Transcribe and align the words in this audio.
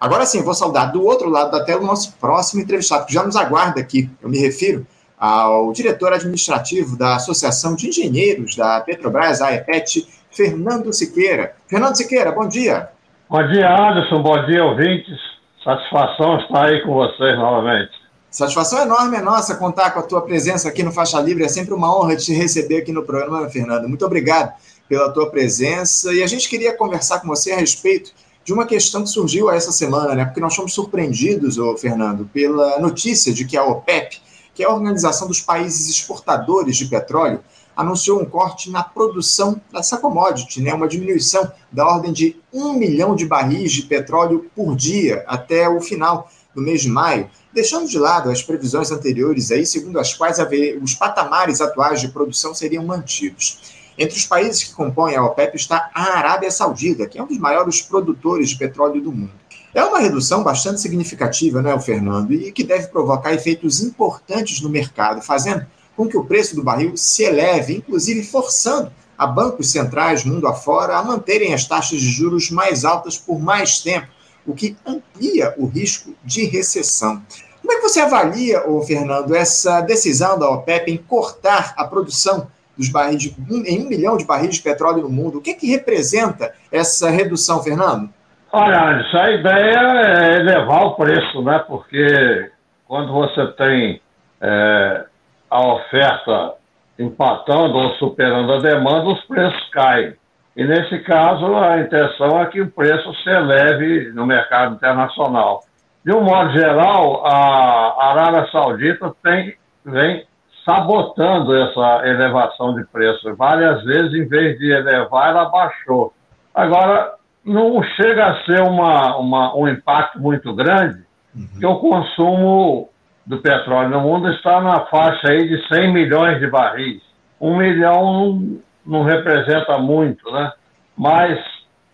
Agora 0.00 0.24
sim, 0.24 0.42
vou 0.42 0.54
saudar 0.54 0.92
do 0.92 1.04
outro 1.04 1.28
lado 1.28 1.50
da 1.50 1.64
tela 1.64 1.82
o 1.82 1.86
nosso 1.86 2.12
próximo 2.20 2.62
entrevistado, 2.62 3.06
que 3.06 3.12
já 3.12 3.24
nos 3.24 3.36
aguarda 3.36 3.80
aqui. 3.80 4.08
Eu 4.22 4.28
me 4.28 4.38
refiro 4.38 4.86
ao 5.18 5.72
diretor 5.72 6.12
administrativo 6.12 6.96
da 6.96 7.16
Associação 7.16 7.74
de 7.74 7.88
Engenheiros 7.88 8.54
da 8.54 8.80
Petrobras, 8.80 9.42
a 9.42 9.52
EPET, 9.52 10.06
Fernando 10.30 10.92
Siqueira. 10.92 11.56
Fernando 11.66 11.96
Siqueira, 11.96 12.30
bom 12.30 12.46
dia. 12.46 12.90
Bom 13.28 13.44
dia, 13.48 13.68
Anderson. 13.68 14.22
Bom 14.22 14.46
dia, 14.46 14.64
ouvintes. 14.64 15.18
Satisfação 15.64 16.38
estar 16.38 16.66
aí 16.66 16.80
com 16.82 16.94
vocês 16.94 17.36
novamente. 17.36 17.90
Satisfação 18.30 18.82
enorme 18.82 19.16
é 19.16 19.20
nossa 19.20 19.56
contar 19.56 19.90
com 19.90 20.00
a 20.00 20.02
tua 20.02 20.22
presença 20.22 20.68
aqui 20.68 20.82
no 20.82 20.92
Faixa 20.92 21.20
Livre. 21.20 21.44
É 21.44 21.48
sempre 21.48 21.74
uma 21.74 21.94
honra 21.98 22.14
te 22.14 22.32
receber 22.32 22.78
aqui 22.78 22.92
no 22.92 23.02
programa, 23.02 23.48
Fernando. 23.50 23.88
Muito 23.88 24.06
obrigado 24.06 24.52
pela 24.88 25.10
tua 25.10 25.28
presença. 25.30 26.12
E 26.14 26.22
a 26.22 26.26
gente 26.26 26.48
queria 26.48 26.76
conversar 26.76 27.20
com 27.20 27.26
você 27.26 27.52
a 27.52 27.56
respeito 27.56 28.12
de 28.48 28.54
uma 28.54 28.64
questão 28.64 29.02
que 29.02 29.10
surgiu 29.10 29.50
essa 29.50 29.70
semana, 29.70 30.14
né? 30.14 30.24
Porque 30.24 30.40
nós 30.40 30.56
fomos 30.56 30.72
surpreendidos, 30.72 31.58
ô, 31.58 31.76
Fernando, 31.76 32.24
pela 32.32 32.78
notícia 32.78 33.30
de 33.30 33.44
que 33.44 33.58
a 33.58 33.62
OPEP, 33.62 34.22
que 34.54 34.62
é 34.62 34.66
a 34.66 34.72
Organização 34.72 35.28
dos 35.28 35.38
Países 35.38 35.86
Exportadores 35.86 36.78
de 36.78 36.86
Petróleo, 36.86 37.40
anunciou 37.76 38.18
um 38.18 38.24
corte 38.24 38.70
na 38.70 38.82
produção 38.82 39.60
dessa 39.70 39.98
commodity, 39.98 40.62
né? 40.62 40.72
uma 40.72 40.88
diminuição 40.88 41.52
da 41.70 41.86
ordem 41.86 42.10
de 42.10 42.40
um 42.50 42.72
milhão 42.72 43.14
de 43.14 43.26
barris 43.26 43.70
de 43.70 43.82
petróleo 43.82 44.50
por 44.56 44.74
dia 44.74 45.24
até 45.26 45.68
o 45.68 45.78
final 45.82 46.30
do 46.54 46.62
mês 46.62 46.80
de 46.80 46.88
maio, 46.88 47.28
deixando 47.52 47.86
de 47.86 47.98
lado 47.98 48.30
as 48.30 48.42
previsões 48.42 48.90
anteriores, 48.90 49.50
aí, 49.50 49.66
segundo 49.66 50.00
as 50.00 50.14
quais 50.14 50.38
os 50.80 50.94
patamares 50.94 51.60
atuais 51.60 52.00
de 52.00 52.08
produção 52.08 52.54
seriam 52.54 52.82
mantidos. 52.82 53.77
Entre 53.98 54.16
os 54.16 54.24
países 54.24 54.62
que 54.62 54.74
compõem 54.74 55.16
a 55.16 55.24
OPEP 55.24 55.56
está 55.56 55.90
a 55.92 56.18
Arábia 56.18 56.52
Saudita, 56.52 57.06
que 57.08 57.18
é 57.18 57.22
um 57.22 57.26
dos 57.26 57.38
maiores 57.38 57.82
produtores 57.82 58.50
de 58.50 58.56
petróleo 58.56 59.02
do 59.02 59.10
mundo. 59.10 59.32
É 59.74 59.82
uma 59.82 59.98
redução 59.98 60.44
bastante 60.44 60.80
significativa, 60.80 61.60
não 61.60 61.72
é, 61.72 61.80
Fernando? 61.80 62.32
E 62.32 62.52
que 62.52 62.62
deve 62.62 62.86
provocar 62.86 63.34
efeitos 63.34 63.80
importantes 63.80 64.60
no 64.60 64.70
mercado, 64.70 65.20
fazendo 65.20 65.66
com 65.96 66.06
que 66.06 66.16
o 66.16 66.24
preço 66.24 66.54
do 66.54 66.62
barril 66.62 66.96
se 66.96 67.24
eleve, 67.24 67.76
inclusive 67.76 68.24
forçando 68.24 68.92
a 69.18 69.26
bancos 69.26 69.72
centrais 69.72 70.24
mundo 70.24 70.46
afora 70.46 70.96
a 70.96 71.02
manterem 71.02 71.52
as 71.52 71.66
taxas 71.66 72.00
de 72.00 72.08
juros 72.08 72.52
mais 72.52 72.84
altas 72.84 73.18
por 73.18 73.40
mais 73.40 73.80
tempo, 73.80 74.06
o 74.46 74.54
que 74.54 74.76
amplia 74.86 75.54
o 75.58 75.66
risco 75.66 76.14
de 76.24 76.44
recessão. 76.44 77.20
Como 77.60 77.72
é 77.72 77.76
que 77.76 77.88
você 77.88 77.98
avalia, 78.00 78.66
ô 78.68 78.80
Fernando, 78.80 79.34
essa 79.34 79.80
decisão 79.80 80.38
da 80.38 80.48
OPEP 80.48 80.92
em 80.92 80.96
cortar 80.96 81.74
a 81.76 81.84
produção 81.84 82.48
dos 82.78 82.88
barris 82.88 83.20
de, 83.20 83.34
em 83.66 83.84
um 83.84 83.88
milhão 83.88 84.16
de 84.16 84.24
barris 84.24 84.54
de 84.54 84.62
petróleo 84.62 85.02
no 85.02 85.08
mundo. 85.08 85.38
O 85.38 85.40
que, 85.42 85.50
é 85.50 85.54
que 85.54 85.66
representa 85.66 86.54
essa 86.72 87.10
redução, 87.10 87.62
Fernando? 87.62 88.08
Olha, 88.52 89.04
a 89.12 89.30
ideia 89.30 89.78
é 89.78 90.36
elevar 90.36 90.86
o 90.86 90.94
preço, 90.94 91.42
né? 91.42 91.58
Porque 91.66 92.50
quando 92.86 93.12
você 93.12 93.46
tem 93.48 94.00
é, 94.40 95.04
a 95.50 95.66
oferta 95.66 96.54
empatando 96.98 97.76
ou 97.76 97.90
superando 97.94 98.52
a 98.54 98.60
demanda, 98.60 99.08
os 99.08 99.20
preços 99.24 99.68
caem. 99.70 100.14
E 100.56 100.64
nesse 100.64 100.98
caso, 101.00 101.54
a 101.56 101.78
intenção 101.78 102.40
é 102.40 102.46
que 102.46 102.60
o 102.60 102.70
preço 102.70 103.12
se 103.22 103.28
eleve 103.28 104.10
no 104.12 104.26
mercado 104.26 104.74
internacional. 104.74 105.62
De 106.04 106.12
um 106.12 106.22
modo 106.22 106.50
geral, 106.52 107.24
a 107.26 108.10
Arábia 108.10 108.50
Saudita 108.50 109.14
tem, 109.22 109.54
vem 109.84 110.26
sabotando 110.68 111.56
essa 111.56 112.06
elevação 112.06 112.74
de 112.74 112.84
preço. 112.84 113.34
Várias 113.34 113.82
vezes, 113.84 114.12
em 114.12 114.28
vez 114.28 114.58
de 114.58 114.70
elevar, 114.70 115.30
ela 115.30 115.46
baixou. 115.46 116.12
Agora, 116.54 117.14
não 117.42 117.82
chega 117.82 118.26
a 118.26 118.44
ser 118.44 118.60
uma, 118.60 119.16
uma 119.16 119.56
um 119.56 119.66
impacto 119.66 120.20
muito 120.20 120.54
grande, 120.54 121.02
uhum. 121.34 121.48
que 121.58 121.64
o 121.64 121.76
consumo 121.76 122.90
do 123.24 123.38
petróleo 123.38 123.88
no 123.88 124.00
mundo 124.02 124.30
está 124.30 124.60
na 124.60 124.80
faixa 124.86 125.30
aí 125.30 125.48
de 125.48 125.66
100 125.68 125.90
milhões 125.90 126.38
de 126.38 126.46
barris. 126.46 127.00
Um 127.40 127.56
milhão 127.56 128.12
não, 128.12 128.58
não 128.84 129.02
representa 129.04 129.78
muito, 129.78 130.30
né? 130.30 130.52
Mas 130.94 131.38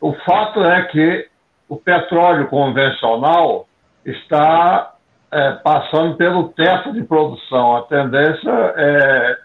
o 0.01 0.12
fato 0.27 0.65
é 0.65 0.83
que 0.83 1.29
o 1.69 1.77
petróleo 1.77 2.49
convencional 2.49 3.69
está 4.05 4.94
é, 5.34 5.53
passando 5.65 6.15
pelo 6.15 6.50
teto 6.50 6.93
de 6.93 7.03
produção. 7.03 7.77
A 7.77 7.83
tendência 7.83 8.50
é 8.77 9.37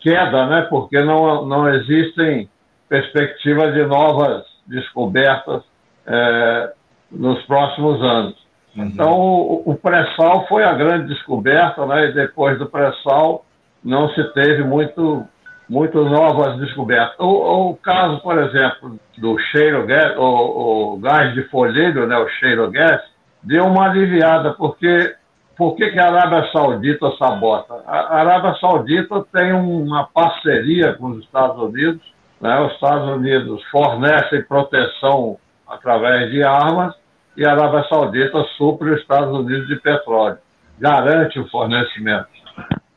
queda, 0.00 0.46
né? 0.46 0.62
porque 0.62 1.00
não, 1.02 1.44
não 1.44 1.68
existem 1.68 2.48
perspectivas 2.88 3.74
de 3.74 3.84
novas 3.84 4.42
descobertas 4.66 5.62
é, 6.06 6.72
nos 7.10 7.42
próximos 7.44 8.02
anos. 8.02 8.34
Uhum. 8.74 8.84
Então, 8.84 9.20
o, 9.20 9.62
o 9.66 9.74
pré-sal 9.76 10.46
foi 10.48 10.64
a 10.64 10.72
grande 10.72 11.08
descoberta, 11.08 11.84
né? 11.84 12.06
e 12.06 12.12
depois 12.12 12.58
do 12.58 12.66
pré-sal 12.66 13.44
não 13.84 14.08
se 14.10 14.24
teve 14.32 14.64
muito, 14.64 15.26
muito 15.68 16.02
novas 16.04 16.56
descobertas. 16.58 17.14
O, 17.18 17.70
o 17.70 17.76
caso, 17.76 18.18
por 18.22 18.38
exemplo, 18.38 18.98
do 19.18 19.38
cheiro 19.38 19.86
gas, 19.86 20.16
o, 20.16 20.94
o 20.94 20.96
gás 20.96 21.34
de 21.34 21.42
folheiro, 21.44 22.06
né? 22.06 22.16
o 22.16 22.28
cheiro 22.28 22.70
gas, 22.70 23.11
deu 23.42 23.66
uma 23.66 23.86
aliviada, 23.86 24.52
porque 24.54 25.14
por 25.56 25.76
que, 25.76 25.90
que 25.90 25.98
a 25.98 26.06
Arábia 26.06 26.50
Saudita 26.50 27.10
sabota? 27.18 27.82
A 27.86 28.20
Arábia 28.20 28.54
Saudita 28.54 29.24
tem 29.32 29.52
uma 29.52 30.06
parceria 30.06 30.94
com 30.94 31.08
os 31.10 31.24
Estados 31.24 31.62
Unidos, 31.62 32.02
né? 32.40 32.60
os 32.60 32.72
Estados 32.72 33.08
Unidos 33.16 33.62
fornecem 33.70 34.42
proteção 34.42 35.38
através 35.68 36.30
de 36.30 36.42
armas 36.42 36.94
e 37.36 37.44
a 37.44 37.52
Arábia 37.52 37.84
Saudita 37.88 38.42
supre 38.56 38.90
os 38.90 39.00
Estados 39.00 39.36
Unidos 39.36 39.66
de 39.68 39.76
petróleo, 39.76 40.38
garante 40.78 41.38
o 41.38 41.48
fornecimento. 41.48 42.28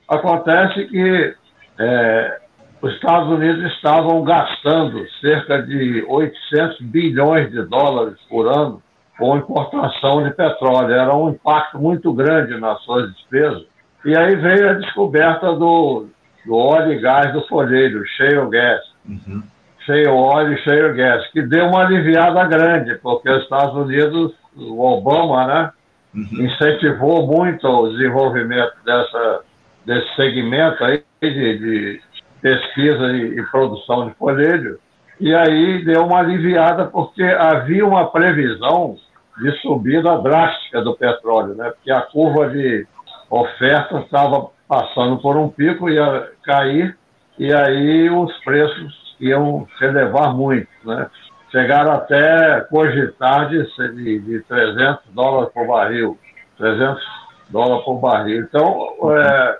Acontece 0.07 0.85
que 0.85 1.35
é, 1.79 2.39
os 2.81 2.94
Estados 2.94 3.29
Unidos 3.29 3.72
estavam 3.73 4.23
gastando 4.23 5.05
cerca 5.19 5.61
de 5.61 6.05
800 6.07 6.79
bilhões 6.81 7.51
de 7.51 7.63
dólares 7.63 8.17
por 8.29 8.47
ano 8.47 8.81
com 9.17 9.37
importação 9.37 10.23
de 10.23 10.31
petróleo. 10.31 10.93
Era 10.93 11.15
um 11.15 11.29
impacto 11.29 11.79
muito 11.79 12.13
grande 12.13 12.59
nas 12.59 12.81
suas 12.83 13.13
despesas. 13.13 13.63
E 14.03 14.15
aí 14.15 14.35
veio 14.35 14.69
a 14.69 14.73
descoberta 14.73 15.53
do, 15.53 16.07
do 16.45 16.55
óleo 16.55 16.93
e 16.93 16.99
gás 16.99 17.33
do 17.33 17.41
folheiro, 17.47 18.05
shale 18.17 18.49
gas. 18.49 18.81
Uhum. 19.07 19.43
Shale 19.79 20.07
óleo 20.07 20.53
e 20.53 20.57
shale 20.59 20.93
gas, 20.93 21.25
que 21.31 21.41
deu 21.41 21.67
uma 21.67 21.85
aliviada 21.85 22.43
grande, 22.45 22.95
porque 22.95 23.29
os 23.29 23.43
Estados 23.43 23.75
Unidos, 23.75 24.33
o 24.55 24.79
Obama, 24.79 25.47
né, 25.47 25.71
uhum. 26.13 26.45
incentivou 26.45 27.25
muito 27.25 27.67
o 27.67 27.89
desenvolvimento 27.89 28.73
dessa, 28.85 29.41
desse 29.85 30.15
segmento 30.15 30.83
aí 30.83 31.03
de, 31.21 31.57
de 31.57 32.01
pesquisa 32.41 33.07
e, 33.11 33.39
e 33.39 33.43
produção 33.43 34.07
de 34.07 34.13
folheiro. 34.15 34.79
E 35.19 35.33
aí 35.33 35.83
deu 35.83 36.05
uma 36.05 36.19
aliviada 36.19 36.85
porque 36.85 37.23
havia 37.23 37.85
uma 37.85 38.11
previsão 38.11 38.97
de 39.38 39.51
subida 39.62 40.18
drástica 40.19 40.81
do 40.81 40.96
petróleo, 40.96 41.56
né? 41.56 41.72
Porque 41.72 41.91
a 41.91 42.01
curva 42.01 42.50
de 42.50 42.88
oferta 43.29 44.00
estava 44.00 44.50
passando 44.68 45.18
por 45.18 45.38
um 45.38 45.50
pico, 45.50 45.90
ia 45.90 46.29
cair, 46.44 46.97
e 47.38 47.53
aí 47.53 48.09
os 48.09 48.35
preços 48.44 49.16
iam 49.19 49.68
se 49.78 49.85
elevar 49.85 50.34
muito, 50.34 50.69
né? 50.84 51.07
Chegaram 51.51 51.94
até 51.94 52.62
cogitar 52.69 53.50
de, 53.50 53.63
de, 53.94 54.19
de 54.19 54.40
300 54.41 55.00
dólares 55.13 55.53
por 55.53 55.67
barril, 55.67 56.17
300 56.57 57.02
dólares 57.50 57.85
por 57.85 58.00
barril. 58.00 58.41
Então, 58.41 58.90
é, 59.12 59.57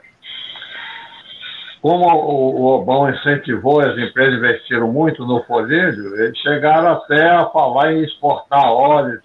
como 1.86 2.04
o, 2.04 2.66
Obama 2.66 3.12
incentivou 3.12 3.80
as 3.80 3.96
empresas 3.96 4.40
investiram 4.40 4.92
muito 4.92 5.24
no 5.24 5.44
folhejo, 5.44 6.16
eles 6.16 6.36
chegaram 6.40 6.94
até 6.94 7.30
a 7.30 7.46
falar 7.46 7.94
em 7.94 8.04
exportar 8.04 8.72
óleo. 8.72 9.22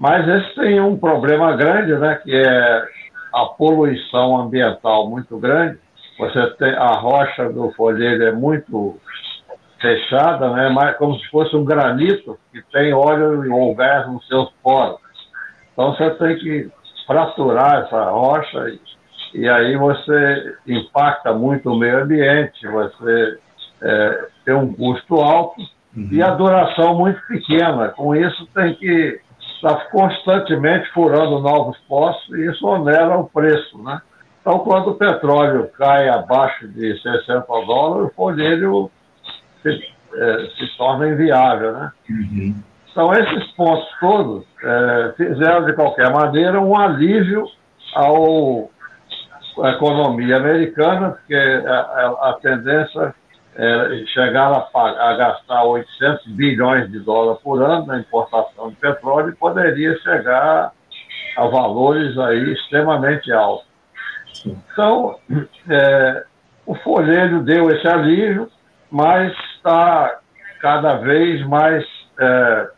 Mas 0.00 0.26
esse 0.26 0.54
tem 0.54 0.80
um 0.80 0.98
problema 0.98 1.54
grande, 1.54 1.94
né, 1.94 2.14
que 2.16 2.34
é 2.34 2.84
a 3.32 3.44
poluição 3.44 4.40
ambiental 4.40 5.08
muito 5.08 5.38
grande. 5.38 5.78
Você 6.18 6.50
tem 6.56 6.72
a 6.72 6.92
rocha 6.94 7.48
do 7.50 7.70
folhejo 7.72 8.22
é 8.22 8.32
muito 8.32 8.98
fechada, 9.80 10.50
né, 10.50 10.70
mas 10.70 10.96
como 10.96 11.18
se 11.18 11.28
fosse 11.28 11.54
um 11.54 11.64
granito 11.64 12.38
que 12.50 12.62
tem 12.72 12.92
óleo 12.92 13.52
ou 13.52 13.74
gás 13.74 14.06
nos 14.08 14.26
seus 14.26 14.50
poros. 14.62 14.98
Então 15.72 15.94
você 15.94 16.10
tem 16.10 16.36
que 16.38 16.70
fraturar 17.06 17.84
essa 17.84 18.04
rocha 18.10 18.68
e 18.70 18.80
e 19.32 19.48
aí 19.48 19.76
você 19.76 20.56
impacta 20.66 21.32
muito 21.32 21.70
o 21.70 21.78
meio 21.78 22.02
ambiente, 22.02 22.66
você 22.66 23.38
é, 23.82 24.26
tem 24.44 24.54
um 24.54 24.72
custo 24.72 25.16
alto 25.16 25.60
uhum. 25.96 26.08
e 26.10 26.22
a 26.22 26.30
duração 26.30 26.96
muito 26.96 27.20
pequena. 27.28 27.88
Com 27.90 28.14
isso, 28.14 28.46
tem 28.54 28.74
que 28.74 29.20
estar 29.62 29.90
constantemente 29.90 30.88
furando 30.92 31.40
novos 31.40 31.76
postos 31.88 32.34
e 32.36 32.50
isso 32.50 32.66
onera 32.66 33.18
o 33.18 33.28
preço, 33.28 33.82
né? 33.82 34.00
Então, 34.40 34.58
quando 34.60 34.90
o 34.90 34.94
petróleo 34.94 35.70
cai 35.76 36.08
abaixo 36.08 36.66
de 36.68 36.98
60 37.00 37.44
dólares, 37.66 38.10
o 38.10 38.14
folheiro 38.14 38.90
se, 39.62 39.68
é, 40.14 40.46
se 40.56 40.78
torna 40.78 41.08
inviável, 41.08 41.72
né? 41.72 41.92
Uhum. 42.08 42.54
Então, 42.90 43.12
Então, 43.12 43.14
esses 43.14 43.50
pontos 43.52 43.86
todos 44.00 44.44
é, 44.64 45.12
fizeram, 45.16 45.64
de 45.66 45.74
qualquer 45.74 46.10
maneira, 46.10 46.60
um 46.60 46.76
alívio 46.76 47.44
ao, 47.94 48.70
à 49.62 49.70
economia 49.70 50.38
americana, 50.38 51.10
porque 51.10 51.34
a, 51.34 51.72
a, 51.72 52.30
a 52.30 52.32
tendência 52.42 53.14
é 53.56 54.04
chegar 54.06 54.52
a, 54.52 54.80
a, 54.80 55.16
gastar 55.16 55.64
800 55.64 56.26
bilhões 56.28 56.90
de 56.90 57.00
dólares 57.00 57.40
por 57.42 57.62
ano 57.62 57.86
na 57.86 57.98
importação 57.98 58.70
de 58.70 58.76
petróleo 58.76 59.30
e 59.30 59.36
poderia 59.36 59.98
chegar 59.98 60.72
a 61.36 61.46
valores 61.46 62.16
aí 62.18 62.52
extremamente 62.52 63.32
altos. 63.32 63.66
Então, 64.46 65.16
é, 65.68 66.24
o 66.64 66.74
folheiro 66.76 67.42
deu 67.42 67.70
esse 67.70 67.86
alívio, 67.86 68.48
mas 68.90 69.32
está 69.56 70.20
cada 70.60 70.94
vez 70.96 71.44
mais 71.46 71.84
é, 72.18 72.68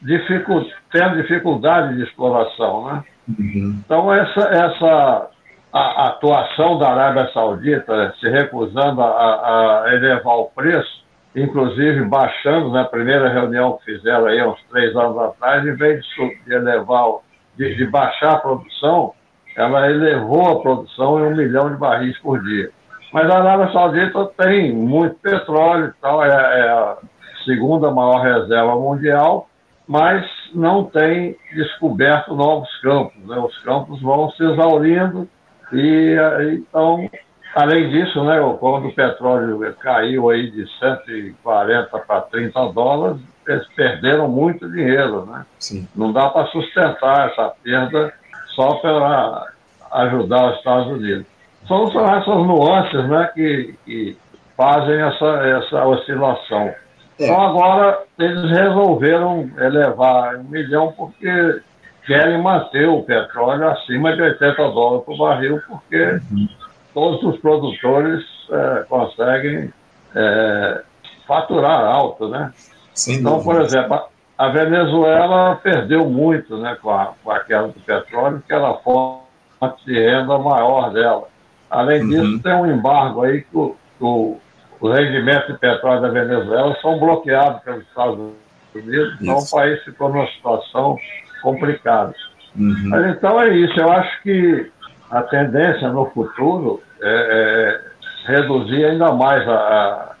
dificu 0.00 0.66
tendo 0.90 1.16
dificuldade 1.16 1.96
de 1.96 2.02
exploração. 2.02 2.86
Né? 2.86 3.04
Uhum. 3.28 3.82
Então, 3.84 4.12
essa, 4.12 4.40
essa 4.40 5.30
a, 5.72 6.08
atuação 6.08 6.78
da 6.78 6.90
Arábia 6.90 7.30
Saudita 7.32 8.14
se 8.20 8.28
recusando 8.28 9.00
a, 9.00 9.84
a, 9.84 9.94
elevar 9.94 10.36
o 10.36 10.50
preço, 10.54 11.02
inclusive 11.34 12.04
baixando 12.04 12.70
na 12.70 12.82
né, 12.82 12.88
primeira 12.90 13.28
reunião 13.28 13.78
que 13.78 13.96
fizeram 13.96 14.26
aí 14.26 14.44
uns 14.44 14.60
três 14.70 14.94
anos 14.94 15.18
atrás, 15.18 15.66
em 15.66 15.74
vez 15.74 16.04
de, 16.46 16.52
elevar, 16.52 17.06
de, 17.56 17.74
de 17.74 17.86
baixar 17.86 18.34
a 18.34 18.38
produção, 18.38 19.14
ela 19.56 19.90
elevou 19.90 20.48
a 20.50 20.60
produção 20.60 21.20
em 21.20 21.32
um 21.32 21.36
milhão 21.36 21.70
de 21.70 21.76
barris 21.76 22.18
por 22.18 22.42
dia. 22.42 22.70
Mas 23.12 23.30
a 23.30 23.38
Arábia 23.38 23.72
Saudita 23.72 24.26
tem 24.38 24.72
muito 24.72 25.16
petróleo 25.16 25.86
e 25.86 26.00
tal, 26.00 26.24
é, 26.24 26.28
é 26.28 26.68
a 26.68 26.96
segunda 27.44 27.90
maior 27.90 28.20
reserva 28.20 28.74
mundial, 28.76 29.48
mas 29.86 30.24
não 30.54 30.84
tem 30.84 31.36
descoberto 31.54 32.34
novos 32.34 32.68
campos. 32.80 33.26
Né? 33.26 33.36
Os 33.38 33.58
campos 33.58 34.00
vão 34.00 34.30
se 34.30 34.42
exaurindo 34.42 35.28
e 35.72 36.16
então, 36.54 37.08
além 37.54 37.90
disso, 37.90 38.22
né, 38.24 38.38
quando 38.60 38.88
o 38.88 38.94
petróleo 38.94 39.74
caiu 39.80 40.30
aí 40.30 40.50
de 40.50 40.66
140 40.78 41.98
para 41.98 42.20
30 42.22 42.72
dólares, 42.72 43.20
eles 43.46 43.66
perderam 43.74 44.28
muito 44.28 44.70
dinheiro, 44.70 45.26
né? 45.26 45.44
Sim. 45.58 45.88
Não 45.94 46.12
dá 46.12 46.28
para 46.28 46.46
sustentar 46.46 47.30
essa 47.30 47.52
perda 47.62 48.12
só 48.54 48.74
para 48.76 49.46
ajudar 49.92 50.52
os 50.52 50.58
Estados 50.58 50.86
Unidos. 50.88 51.26
São, 51.66 51.90
são 51.90 52.14
essas 52.14 52.46
nuances 52.46 53.08
né, 53.08 53.30
que, 53.34 53.74
que 53.84 54.16
fazem 54.56 55.00
essa, 55.00 55.26
essa 55.26 55.84
oscilação. 55.86 56.72
É. 57.18 57.24
Então 57.24 57.40
agora 57.40 58.02
eles 58.18 58.50
resolveram 58.50 59.50
elevar 59.58 60.36
um 60.36 60.44
milhão 60.44 60.92
porque 60.96 61.60
querem 62.06 62.40
manter 62.40 62.88
o 62.88 63.02
petróleo 63.02 63.68
acima 63.68 64.14
de 64.14 64.22
80 64.22 64.54
dólares 64.70 65.04
por 65.04 65.16
barril, 65.16 65.60
porque 65.68 66.20
uhum. 66.30 66.48
todos 66.92 67.22
os 67.22 67.40
produtores 67.40 68.24
é, 68.50 68.84
conseguem 68.88 69.72
é, 70.14 70.82
faturar 71.26 71.84
alto, 71.84 72.28
né? 72.28 72.52
Sem 72.94 73.16
então, 73.16 73.38
dúvida. 73.38 73.54
por 73.54 73.62
exemplo, 73.62 74.02
a 74.36 74.48
Venezuela 74.48 75.56
perdeu 75.56 76.08
muito 76.08 76.56
né, 76.58 76.76
com, 76.82 76.90
a, 76.90 77.12
com 77.22 77.30
a 77.30 77.40
queda 77.40 77.68
do 77.68 77.80
petróleo, 77.80 78.42
que 78.46 78.52
era 78.52 78.70
a 78.70 78.74
fonte 78.74 79.84
de 79.86 79.94
renda 79.94 80.38
maior 80.38 80.92
dela. 80.92 81.28
Além 81.70 82.02
uhum. 82.02 82.08
disso, 82.08 82.42
tem 82.42 82.54
um 82.54 82.66
embargo 82.66 83.22
aí 83.22 83.42
que 83.42 83.56
o, 83.56 83.76
o, 84.00 84.40
o 84.80 84.90
rendimento 84.90 85.52
de 85.52 85.58
petróleo 85.58 86.02
da 86.02 86.08
Venezuela 86.08 86.76
são 86.82 86.98
bloqueados 86.98 87.62
pelos 87.62 87.82
Estados 87.84 88.18
Unidos, 88.74 89.16
então 89.20 89.38
o 89.38 89.50
país 89.50 89.82
ficou 89.84 90.08
numa 90.08 90.26
situação 90.26 90.98
complicado. 91.42 92.14
Uhum. 92.56 92.88
Mas 92.88 93.16
então 93.16 93.40
é 93.40 93.56
isso, 93.56 93.78
eu 93.78 93.90
acho 93.90 94.22
que 94.22 94.70
a 95.10 95.22
tendência 95.22 95.88
no 95.88 96.06
futuro 96.10 96.80
é, 97.02 97.80
é 98.26 98.32
reduzir 98.32 98.84
ainda 98.84 99.12
mais 99.12 99.46
a, 99.48 99.52
a, 99.52 100.12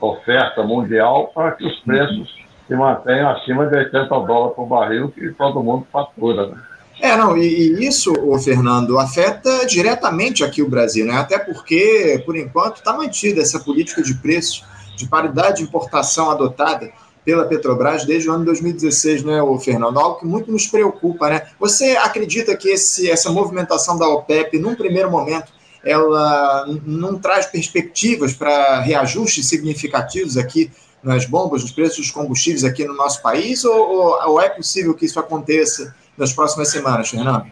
oferta 0.00 0.62
mundial 0.62 1.30
para 1.34 1.52
que 1.52 1.66
os 1.66 1.78
preços 1.80 2.16
uhum. 2.16 2.26
se 2.68 2.74
mantenham 2.74 3.30
acima 3.30 3.66
de 3.66 3.76
80 3.76 4.08
dólares 4.08 4.56
por 4.56 4.66
barril, 4.66 5.10
que 5.10 5.30
todo 5.30 5.62
mundo 5.62 5.86
fatura. 5.92 6.46
Né? 6.46 6.56
É, 7.00 7.16
não, 7.16 7.36
e, 7.36 7.42
e 7.42 7.86
isso, 7.86 8.12
o 8.12 8.38
Fernando, 8.38 8.98
afeta 8.98 9.66
diretamente 9.66 10.44
aqui 10.44 10.62
o 10.62 10.68
Brasil, 10.68 11.06
né? 11.06 11.14
Até 11.14 11.38
porque, 11.38 12.22
por 12.26 12.36
enquanto, 12.36 12.76
está 12.76 12.92
mantida 12.92 13.40
essa 13.40 13.58
política 13.58 14.02
de 14.02 14.14
preço, 14.14 14.64
de 14.96 15.08
paridade 15.08 15.58
de 15.58 15.62
importação 15.64 16.30
adotada 16.30 16.90
pela 17.30 17.46
Petrobras 17.46 18.04
desde 18.04 18.28
o 18.28 18.32
ano 18.32 18.44
2016, 18.44 19.22
né, 19.22 19.40
o 19.40 19.56
Fernando? 19.56 19.96
Algo 20.00 20.18
que 20.18 20.26
muito 20.26 20.50
nos 20.50 20.66
preocupa, 20.66 21.30
né? 21.30 21.42
Você 21.60 21.96
acredita 21.96 22.56
que 22.56 22.68
esse, 22.68 23.08
essa 23.08 23.30
movimentação 23.30 23.96
da 23.96 24.08
OPEP, 24.08 24.58
num 24.58 24.74
primeiro 24.74 25.08
momento, 25.08 25.52
ela 25.84 26.66
não 26.84 27.20
traz 27.20 27.46
perspectivas 27.46 28.34
para 28.34 28.80
reajustes 28.80 29.48
significativos 29.48 30.36
aqui 30.36 30.72
nas 31.04 31.24
bombas, 31.24 31.62
nos 31.62 31.70
preços 31.70 31.98
dos 31.98 32.10
combustíveis 32.10 32.64
aqui 32.64 32.84
no 32.84 32.96
nosso 32.96 33.22
país? 33.22 33.64
Ou, 33.64 34.18
ou 34.26 34.40
é 34.40 34.48
possível 34.48 34.92
que 34.92 35.06
isso 35.06 35.20
aconteça 35.20 35.94
nas 36.18 36.32
próximas 36.32 36.68
semanas, 36.68 37.10
Fernando? 37.10 37.46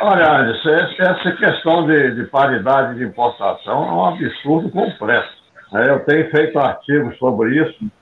Olha, 0.00 0.40
Anderson, 0.40 0.70
essa 0.70 1.32
questão 1.32 1.86
de, 1.86 2.14
de 2.14 2.24
paridade 2.30 2.96
de 2.96 3.04
importação 3.04 3.84
é 3.84 3.92
um 3.92 4.06
absurdo 4.06 4.70
completo. 4.70 5.28
Né? 5.70 5.90
Eu 5.90 6.00
tenho 6.00 6.30
feito 6.30 6.58
artigos 6.58 7.16
sobre 7.18 7.62
isso 7.62 7.92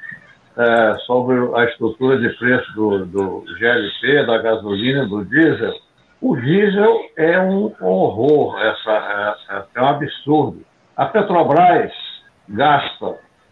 é, 0.60 0.98
sobre 1.06 1.36
a 1.56 1.64
estrutura 1.64 2.18
de 2.18 2.28
preço 2.36 2.70
do, 2.74 3.06
do 3.06 3.44
GLP, 3.58 4.26
da 4.26 4.36
gasolina, 4.38 5.06
do 5.06 5.24
diesel. 5.24 5.72
O 6.20 6.36
diesel 6.36 7.00
é 7.16 7.40
um 7.40 7.72
horror, 7.80 8.60
essa, 8.60 9.36
essa, 9.48 9.66
é 9.74 9.80
um 9.80 9.86
absurdo. 9.86 10.60
A 10.94 11.06
Petrobras 11.06 11.92
gasta 12.46 13.06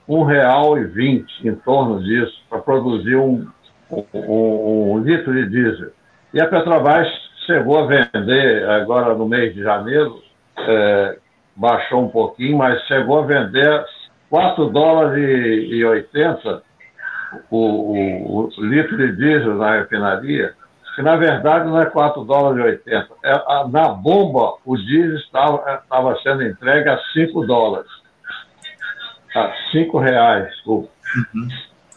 R$ 0.07 0.15
1,20 0.15 1.25
em 1.45 1.55
torno 1.55 2.03
disso 2.03 2.43
para 2.51 2.59
produzir 2.59 3.17
um, 3.17 3.49
um, 3.91 4.93
um, 4.93 4.99
litro 4.99 5.33
de 5.33 5.49
diesel. 5.49 5.91
E 6.35 6.41
a 6.43 6.47
Petrobras 6.47 7.09
chegou 7.47 7.79
a 7.79 7.87
vender, 7.87 8.69
agora 8.69 9.15
no 9.15 9.27
mês 9.27 9.55
de 9.55 9.63
janeiro, 9.63 10.23
é, 10.59 11.17
baixou 11.57 12.05
um 12.05 12.09
pouquinho, 12.11 12.59
mas 12.59 12.83
chegou 12.83 13.21
a 13.21 13.27
vender 13.27 13.83
4 14.29 14.67
dólares 14.67 15.71
e 15.71 15.83
80 15.83 16.68
o, 17.51 17.57
o, 17.59 18.49
o, 18.49 18.65
litro 18.65 18.97
de 18.97 19.13
diesel 19.13 19.55
na 19.55 19.79
refinaria, 19.79 20.55
que 20.95 21.03
na 21.03 21.17
verdade 21.17 21.67
não 21.67 21.81
é 21.81 21.87
4 21.87 22.25
dólares 22.25 22.59
e 22.59 22.93
80. 22.93 23.09
É, 23.25 23.33
a, 23.33 23.69
na 23.69 23.89
bomba, 23.89 24.55
o 24.65 24.77
diesel 24.77 25.17
estava, 25.17 25.81
estava 25.83 26.19
sendo 26.23 26.43
entregue 26.43 26.89
a 26.89 26.99
5 27.13 27.47
dólares. 27.47 27.91
A 29.35 29.53
5 29.73 29.99
reais, 29.99 30.49
desculpa. 30.49 30.89
Uhum. 31.17 31.49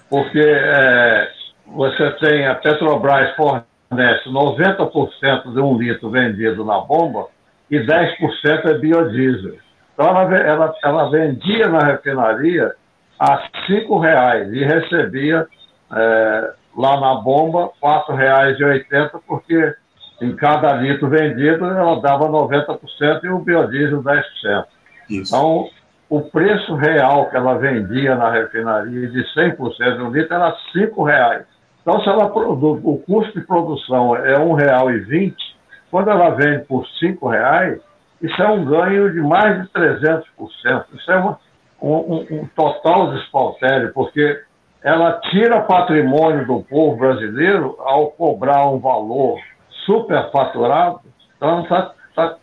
Porque 0.10 0.42
é, 0.44 1.32
você 1.66 2.12
tem, 2.20 2.46
a 2.46 2.56
Petrobras 2.56 3.34
fornece 3.36 4.30
90% 4.30 5.54
de 5.54 5.60
um 5.62 5.78
litro 5.78 6.10
vendido 6.10 6.66
na 6.66 6.80
bomba 6.80 7.28
e 7.70 7.80
10% 7.80 8.66
é 8.66 8.74
biodiesel. 8.78 9.56
Então 9.94 10.08
ela, 10.08 10.38
ela, 10.38 10.76
ela 10.84 11.10
vendia 11.10 11.70
na 11.70 11.80
refinaria 11.80 12.74
a 13.22 13.44
cinco 13.68 14.00
reais 14.00 14.52
e 14.52 14.64
recebia 14.64 15.48
é, 15.94 16.54
lá 16.76 17.00
na 17.00 17.14
bomba 17.22 17.70
quatro 17.80 18.16
reais 18.16 18.60
e 18.60 18.64
oitenta 18.64 19.20
porque 19.28 19.76
em 20.20 20.36
cada 20.36 20.74
litro 20.74 21.08
vendido 21.08 21.66
ela 21.66 22.02
dava 22.02 22.28
90% 22.28 22.80
e 23.24 23.30
o 23.30 23.38
biodiesel 23.38 24.02
10%. 24.02 24.24
Isso. 25.08 25.36
Então, 25.36 25.70
o 26.10 26.22
preço 26.22 26.74
real 26.74 27.30
que 27.30 27.38
ela 27.38 27.60
vendia 27.60 28.16
na 28.16 28.32
refinaria 28.32 29.08
de 29.08 29.24
100% 29.36 29.98
de 29.98 30.02
um 30.02 30.10
litro 30.10 30.34
era 30.34 30.56
cinco 30.74 31.04
reais. 31.04 31.46
Então, 31.84 32.02
se 32.02 32.10
ela 32.10 32.28
produz, 32.28 32.82
o 32.84 32.98
custo 32.98 33.40
de 33.40 33.46
produção 33.46 34.16
é 34.16 34.40
um 34.40 34.54
real 34.54 34.90
e 34.90 34.98
vinte, 34.98 35.56
quando 35.92 36.10
ela 36.10 36.32
vende 36.32 36.66
por 36.66 36.88
cinco 37.00 37.28
reais, 37.28 37.80
isso 38.20 38.42
é 38.42 38.50
um 38.50 38.66
ganho 38.66 39.14
de 39.14 39.20
mais 39.20 39.62
de 39.62 39.70
300%. 39.70 40.24
Isso 40.94 41.12
é 41.12 41.16
uma, 41.18 41.40
um, 41.82 42.26
um, 42.30 42.50
total 42.56 43.12
despautério, 43.12 43.92
porque 43.94 44.42
ela 44.84 45.20
tira 45.30 45.62
patrimônio 45.62 46.46
do 46.46 46.62
povo 46.64 46.98
brasileiro 46.98 47.78
ao 47.80 48.12
cobrar 48.12 48.68
um 48.70 48.80
valor 48.80 49.40
superfaturado, 49.86 51.02
então 51.38 51.64
está 51.64 51.94
tá, 52.16 52.38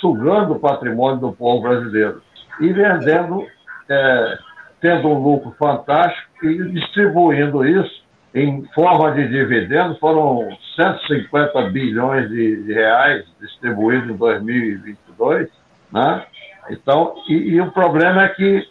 sugando 0.00 0.54
o 0.54 0.60
patrimônio 0.60 1.18
do 1.18 1.32
povo 1.32 1.62
brasileiro 1.62 2.22
e 2.60 2.72
vendendo, 2.72 3.46
é, 3.88 4.38
tendo 4.80 5.08
um 5.08 5.18
lucro 5.18 5.54
fantástico 5.58 6.46
e 6.46 6.70
distribuindo 6.70 7.66
isso 7.66 8.04
em 8.34 8.64
forma 8.74 9.12
de 9.12 9.28
dividendos, 9.28 9.98
foram 9.98 10.48
150 10.74 11.70
bilhões 11.70 12.28
de, 12.28 12.64
de 12.64 12.72
reais 12.72 13.24
distribuídos 13.40 14.10
em 14.10 14.16
2022, 14.16 15.48
né? 15.92 16.24
Então, 16.70 17.14
e, 17.28 17.34
e, 17.34 17.60
o 17.60 17.70
problema 17.72 18.24
é 18.24 18.28
que 18.28 18.66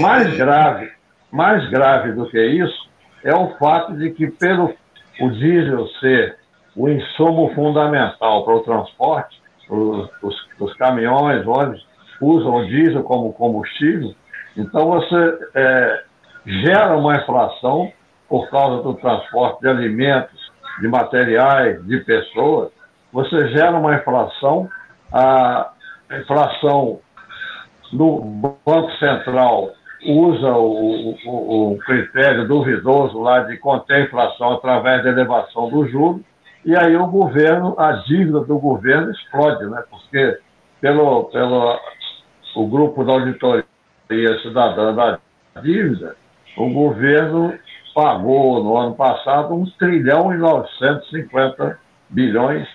Mais 0.00 0.34
grave, 0.36 0.90
mais 1.30 1.68
grave 1.68 2.12
do 2.12 2.30
que 2.30 2.40
isso 2.40 2.88
é 3.24 3.34
o 3.34 3.56
fato 3.58 3.94
de 3.94 4.10
que 4.10 4.28
pelo 4.28 4.72
o 5.20 5.30
diesel 5.30 5.86
ser 6.00 6.36
o 6.76 6.88
insumo 6.88 7.52
fundamental 7.54 8.44
para 8.44 8.54
o 8.54 8.60
transporte, 8.60 9.40
os, 9.68 10.08
os, 10.22 10.48
os 10.58 10.74
caminhões, 10.74 11.46
ônibus 11.46 11.86
usam 12.20 12.54
o 12.56 12.66
diesel 12.66 13.02
como 13.02 13.32
combustível, 13.32 14.14
então 14.56 14.86
você 14.86 15.38
é, 15.54 16.04
gera 16.46 16.96
uma 16.96 17.16
inflação 17.16 17.92
por 18.28 18.48
causa 18.50 18.82
do 18.82 18.94
transporte 18.94 19.60
de 19.60 19.68
alimentos, 19.68 20.52
de 20.80 20.88
materiais, 20.88 21.84
de 21.86 21.98
pessoas, 22.00 22.70
você 23.12 23.48
gera 23.48 23.78
uma 23.78 23.94
inflação, 23.94 24.68
a 25.12 25.70
inflação 26.20 27.00
no 27.92 28.20
Banco 28.66 28.90
Central 28.98 29.70
usa 30.04 30.52
o, 30.52 31.14
o, 31.24 31.72
o, 31.72 31.78
critério 31.78 32.46
duvidoso 32.46 33.20
lá 33.20 33.40
de 33.40 33.56
conter 33.58 33.94
a 33.94 34.00
inflação 34.00 34.52
através 34.52 35.02
da 35.02 35.10
elevação 35.10 35.70
do 35.70 35.86
juro, 35.88 36.22
e 36.64 36.76
aí 36.76 36.96
o 36.96 37.06
governo, 37.06 37.74
a 37.78 37.92
dívida 37.92 38.40
do 38.40 38.58
governo 38.58 39.10
explode, 39.12 39.64
né? 39.66 39.82
porque 39.90 40.38
pelo, 40.80 41.24
pelo 41.24 41.78
o 42.56 42.66
grupo 42.66 43.04
da 43.04 43.12
auditoria 43.12 43.64
cidadã 44.42 44.94
da 44.94 45.18
dívida, 45.62 46.16
o 46.56 46.68
governo 46.70 47.54
pagou 47.94 48.62
no 48.62 48.76
ano 48.76 48.94
passado 48.94 49.54
1 49.54 49.66
trilhão 49.78 50.34
e 50.34 50.36
950 50.36 51.78
bilhões 52.10 52.66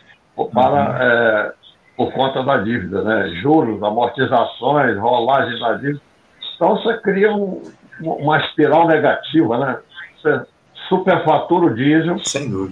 para, 0.53 0.69
uhum. 0.69 0.97
é, 0.97 1.53
por 1.97 2.11
conta 2.13 2.43
da 2.43 2.57
dívida, 2.57 3.03
né? 3.03 3.29
juros, 3.41 3.83
amortizações, 3.83 4.97
rolagem 4.97 5.59
da 5.59 5.73
dívida. 5.73 6.01
Então 6.55 6.77
você 6.77 6.97
cria 6.99 7.33
um, 7.33 7.61
uma 8.01 8.37
espiral 8.39 8.87
negativa, 8.87 9.57
né? 9.57 9.77
Você 10.21 10.45
superfatura 10.89 11.67
o 11.67 11.75
diesel, 11.75 12.17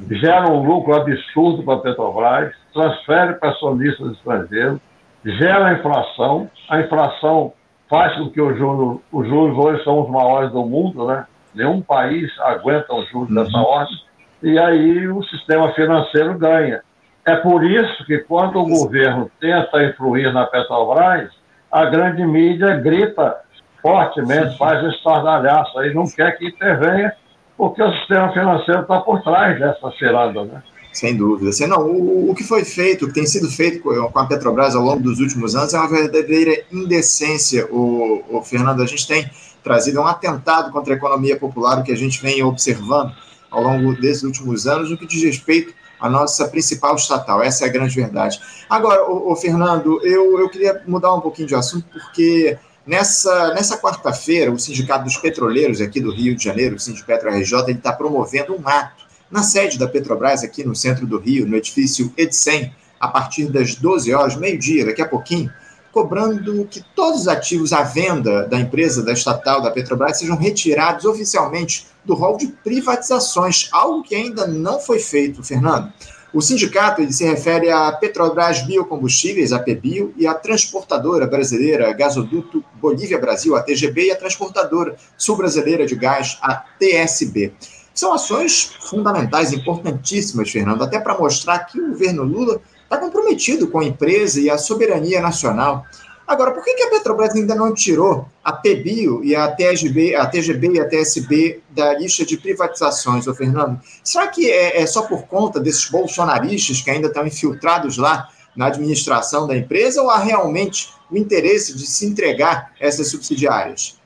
gera 0.09 0.49
um 0.49 0.63
lucro 0.63 0.95
absurdo 0.95 1.63
para 1.63 1.75
a 1.75 1.79
Petrobras, 1.79 2.53
transfere 2.73 3.35
para 3.35 3.51
acionistas 3.51 4.13
estrangeiros, 4.13 4.79
gera 5.23 5.73
inflação, 5.73 6.49
a 6.67 6.79
inflação 6.79 7.53
faz 7.87 8.17
com 8.17 8.29
que 8.29 8.41
os 8.41 8.57
juros, 8.57 8.99
os 9.11 9.27
juros 9.27 9.57
hoje 9.57 9.83
são 9.83 10.01
os 10.01 10.09
maiores 10.09 10.51
do 10.51 10.65
mundo, 10.65 11.05
né? 11.05 11.25
Nenhum 11.57 11.81
país 11.81 12.31
aguenta 12.39 12.93
os 12.93 13.09
juros 13.09 13.29
uhum. 13.29 13.43
dessa 13.43 13.57
ordem, 13.57 13.97
e 14.43 14.59
aí 14.59 15.07
o 15.07 15.23
sistema 15.23 15.73
financeiro 15.73 16.37
ganha. 16.37 16.81
É 17.25 17.35
por 17.35 17.65
isso 17.65 18.05
que 18.05 18.19
quando 18.19 18.59
o 18.59 18.67
governo 18.67 19.29
tenta 19.41 19.83
influir 19.83 20.31
na 20.31 20.45
Petrobras, 20.45 21.29
a 21.71 21.85
grande 21.85 22.23
mídia 22.23 22.75
grita 22.75 23.37
fortemente, 23.81 24.57
faz 24.57 24.83
estardalhaço 24.93 25.77
aí, 25.79 25.93
não 25.93 26.07
quer 26.07 26.37
que 26.37 26.47
intervenha, 26.47 27.11
porque 27.57 27.81
o 27.81 27.91
sistema 27.97 28.31
financeiro 28.31 28.81
está 28.81 29.01
por 29.01 29.21
trás 29.23 29.59
dessa 29.59 29.91
ciranda, 29.97 30.45
né? 30.45 30.63
Sem 30.93 31.15
dúvida. 31.15 31.51
Sem, 31.51 31.67
não, 31.67 31.85
o, 31.85 32.31
o, 32.31 32.35
que 32.35 32.43
foi 32.43 32.63
feito, 32.63 33.05
o 33.05 33.07
que 33.07 33.13
tem 33.13 33.25
sido 33.25 33.49
feito 33.49 33.81
com 33.81 34.19
a 34.19 34.25
Petrobras 34.25 34.75
ao 34.75 34.83
longo 34.83 35.03
dos 35.03 35.19
últimos 35.19 35.55
anos 35.55 35.73
é 35.73 35.77
uma 35.77 35.89
verdadeira 35.89 36.63
indecência. 36.71 37.67
O, 37.71 38.23
o 38.29 38.41
Fernando, 38.41 38.81
a 38.81 38.85
gente 38.87 39.07
tem 39.07 39.29
trazido 39.67 39.99
um 39.99 40.07
atentado 40.07 40.71
contra 40.71 40.93
a 40.93 40.97
economia 40.97 41.37
popular, 41.37 41.83
que 41.83 41.91
a 41.91 41.97
gente 41.97 42.21
vem 42.21 42.41
observando 42.41 43.13
ao 43.51 43.61
longo 43.61 43.93
desses 43.99 44.23
últimos 44.23 44.65
anos, 44.65 44.89
no 44.89 44.97
que 44.97 45.05
diz 45.05 45.21
respeito 45.21 45.73
à 45.99 46.09
nossa 46.09 46.47
principal 46.47 46.95
estatal. 46.95 47.43
Essa 47.43 47.65
é 47.65 47.67
a 47.67 47.71
grande 47.71 47.95
verdade. 47.95 48.39
Agora, 48.69 49.03
o, 49.09 49.35
Fernando, 49.35 49.99
eu, 50.05 50.39
eu 50.39 50.49
queria 50.49 50.81
mudar 50.87 51.13
um 51.13 51.21
pouquinho 51.21 51.47
de 51.47 51.55
assunto, 51.55 51.85
porque 51.91 52.57
Nessa, 52.87 53.53
nessa 53.53 53.77
quarta-feira, 53.77 54.49
o 54.49 54.57
Sindicato 54.57 55.03
dos 55.03 55.17
Petroleiros 55.17 55.81
aqui 55.81 55.99
do 55.99 56.09
Rio 56.09 56.33
de 56.33 56.45
Janeiro, 56.45 56.77
o 56.77 56.79
Sindipetro 56.79 57.29
RJ, 57.29 57.73
está 57.73 57.91
promovendo 57.91 58.55
um 58.55 58.65
ato 58.65 59.05
na 59.29 59.43
sede 59.43 59.77
da 59.77 59.89
Petrobras, 59.89 60.41
aqui 60.41 60.63
no 60.63 60.73
centro 60.73 61.05
do 61.05 61.19
Rio, 61.19 61.45
no 61.45 61.57
edifício 61.57 62.13
Edcem, 62.15 62.73
a 62.97 63.09
partir 63.09 63.51
das 63.51 63.75
12 63.75 64.13
horas, 64.13 64.37
meio-dia, 64.37 64.85
daqui 64.85 65.01
a 65.01 65.07
pouquinho, 65.07 65.51
cobrando 65.97 66.63
que 66.69 66.85
todos 66.95 67.21
os 67.21 67.27
ativos 67.27 67.73
à 67.73 67.81
venda 67.81 68.45
da 68.45 68.59
empresa, 68.59 69.01
da 69.01 69.13
estatal, 69.13 69.63
da 69.63 69.71
Petrobras, 69.71 70.19
sejam 70.19 70.37
retirados 70.37 71.05
oficialmente 71.05 71.87
do 72.05 72.13
rol 72.13 72.37
de 72.37 72.49
privatizações, 72.63 73.67
algo 73.71 74.03
que 74.03 74.13
ainda 74.13 74.45
não 74.45 74.79
foi 74.79 74.99
feito, 74.99 75.41
Fernando. 75.41 75.91
O 76.31 76.39
sindicato 76.39 77.01
ele 77.01 77.11
se 77.11 77.25
refere 77.25 77.71
à 77.71 77.91
Petrobras 77.93 78.61
Biocombustíveis, 78.61 79.51
a 79.51 79.57
PBio, 79.57 80.13
e 80.15 80.27
à 80.27 80.35
transportadora 80.35 81.25
brasileira 81.25 81.91
Gasoduto 81.93 82.63
Bolívia 82.79 83.17
Brasil, 83.17 83.55
a 83.55 83.63
TGB, 83.63 84.05
e 84.05 84.11
a 84.11 84.15
transportadora 84.15 84.95
sul-brasileira 85.17 85.87
de 85.87 85.95
gás, 85.95 86.37
a 86.43 86.63
TSB. 86.77 87.53
São 87.91 88.13
ações 88.13 88.71
fundamentais, 88.81 89.51
importantíssimas, 89.51 90.51
Fernando, 90.51 90.83
até 90.83 90.99
para 90.99 91.17
mostrar 91.17 91.57
que 91.57 91.81
o 91.81 91.89
governo 91.89 92.21
Lula 92.21 92.61
está 92.87 92.97
comprometido 92.97 93.67
com 93.67 93.79
a 93.79 93.83
empresa 93.83 94.39
e 94.39 94.49
a 94.49 94.57
soberania 94.57 95.21
nacional. 95.21 95.85
Agora, 96.25 96.51
por 96.51 96.63
que, 96.63 96.83
a 96.83 96.89
Petrobras 96.89 97.35
ainda 97.35 97.55
não 97.55 97.73
tirou 97.73 98.27
a 98.43 98.51
PBio 98.51 99.23
e 99.23 99.35
a 99.35 99.49
TGB, 99.49 100.15
a 100.15 100.25
TGB 100.25 100.73
e 100.73 100.79
a 100.79 100.87
TSB 100.87 101.61
da 101.69 101.93
lista 101.93 102.25
de 102.25 102.37
privatizações, 102.37 103.27
ô 103.27 103.33
Fernando? 103.33 103.79
Será 104.03 104.27
que 104.27 104.49
é, 104.49 104.81
é 104.81 104.85
só 104.85 105.03
por 105.03 105.25
conta 105.27 105.59
desses 105.59 105.89
bolsonaristas 105.89 106.81
que 106.81 106.89
ainda 106.89 107.07
estão 107.07 107.25
infiltrados 107.25 107.97
lá 107.97 108.27
na 108.55 108.67
administração 108.67 109.47
da 109.47 109.55
empresa 109.55 110.01
ou 110.01 110.09
há 110.09 110.17
realmente 110.17 110.89
o 111.09 111.17
interesse 111.17 111.77
de 111.77 111.85
se 111.85 112.05
entregar 112.05 112.71
essas 112.79 113.09
subsidiárias? 113.09 113.97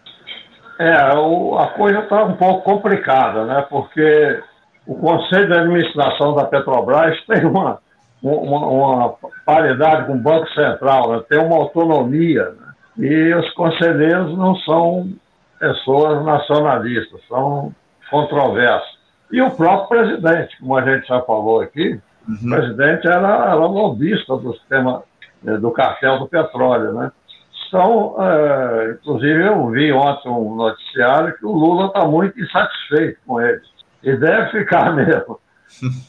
É, 0.80 1.14
o, 1.16 1.58
a 1.58 1.68
coisa 1.70 2.00
está 2.00 2.24
um 2.24 2.36
pouco 2.36 2.64
complicada, 2.64 3.46
né? 3.46 3.66
Porque 3.70 4.40
o 4.86 4.96
Conselho 4.96 5.48
de 5.48 5.54
Administração 5.54 6.36
da 6.36 6.46
Petrobras 6.46 7.18
tem 7.26 7.46
uma 7.46 7.80
uma, 8.22 8.66
uma 8.66 9.16
paridade 9.46 10.06
com 10.06 10.14
o 10.14 10.20
Banco 10.20 10.48
Central, 10.54 11.12
né? 11.12 11.24
tem 11.30 11.40
uma 11.40 11.56
autonomia. 11.56 12.52
Né? 12.52 12.74
E 12.98 13.34
os 13.34 13.50
conselheiros 13.52 14.38
não 14.38 14.56
são 14.58 15.10
pessoas 15.60 16.24
nacionalistas, 16.26 17.22
são 17.28 17.74
controversos. 18.10 19.00
E 19.32 19.42
o 19.42 19.52
próprio 19.52 20.00
presidente, 20.00 20.58
como 20.60 20.78
a 20.78 20.82
gente 20.82 21.08
já 21.08 21.22
falou 21.22 21.62
aqui, 21.62 22.00
uhum. 22.28 22.36
o 22.36 22.50
presidente 22.50 23.08
era, 23.08 23.46
era 23.46 23.56
lobista 23.56 24.36
do 24.38 24.54
sistema 24.54 25.04
né, 25.42 25.58
do 25.58 25.72
cartel 25.72 26.20
do 26.20 26.28
petróleo, 26.28 26.94
né? 26.94 27.12
estão, 27.72 28.16
é, 28.20 28.92
inclusive 28.92 29.48
eu 29.48 29.70
vi 29.70 29.94
ontem 29.94 30.30
um 30.30 30.56
noticiário 30.56 31.36
que 31.38 31.46
o 31.46 31.52
Lula 31.54 31.88
está 31.88 32.06
muito 32.06 32.38
insatisfeito 32.40 33.18
com 33.26 33.40
eles. 33.40 33.66
E 34.04 34.16
deve 34.16 34.52
ficar 34.52 34.92
mesmo, 34.94 35.40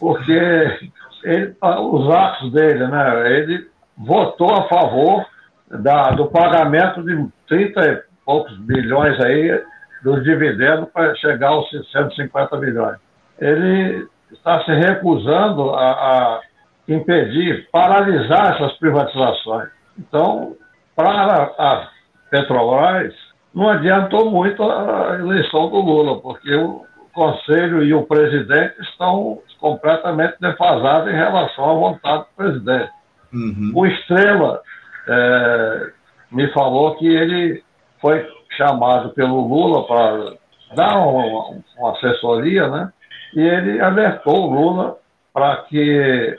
porque 0.01 0.91
ele, 1.25 1.55
os 1.61 2.11
atos 2.11 2.53
dele, 2.53 2.87
né, 2.87 3.37
ele 3.39 3.67
votou 3.97 4.53
a 4.53 4.69
favor 4.69 5.25
da, 5.71 6.11
do 6.11 6.27
pagamento 6.27 7.03
de 7.03 7.29
30 7.49 7.81
e 7.81 8.03
poucos 8.25 8.57
bilhões 8.59 9.19
aí 9.21 9.63
dos 10.03 10.23
dividendos 10.25 10.89
para 10.91 11.15
chegar 11.17 11.49
aos 11.49 11.69
150 11.71 12.57
bilhões. 12.57 12.97
Ele 13.39 14.07
está 14.33 14.65
se 14.65 14.73
recusando 14.73 15.71
a, 15.71 15.91
a 15.91 16.41
impedir, 16.89 17.69
paralisar 17.71 18.55
essas 18.55 18.73
privatizações. 18.79 19.69
Então, 19.99 20.57
para 20.97 21.53
a 21.59 21.89
Petrobras, 22.31 23.15
não 23.55 23.69
adiantou 23.69 24.31
muito 24.31 24.63
a 24.63 25.19
eleição 25.21 25.69
do 25.69 25.77
Lula, 25.77 26.21
porque 26.21 26.55
o 26.55 26.85
Conselho 27.13 27.83
e 27.83 27.93
o 27.93 28.03
presidente 28.05 28.81
estão 28.81 29.41
completamente 29.59 30.35
defasados 30.41 31.13
em 31.13 31.17
relação 31.17 31.71
à 31.71 31.75
vontade 31.75 32.25
do 32.25 32.37
presidente. 32.37 32.91
Uhum. 33.33 33.73
O 33.75 33.87
Estrela 33.87 34.61
é, 35.09 35.91
me 36.31 36.49
falou 36.53 36.97
que 36.97 37.07
ele 37.07 37.63
foi 38.01 38.27
chamado 38.57 39.11
pelo 39.11 39.47
Lula 39.47 39.87
para 39.87 40.35
dar 40.75 40.99
uma, 40.99 41.61
uma, 41.79 41.93
assessoria, 41.93 42.69
né? 42.69 42.93
E 43.35 43.41
ele 43.41 43.81
alertou 43.81 44.51
o 44.51 44.55
Lula 44.55 44.99
para 45.33 45.57
que 45.69 46.37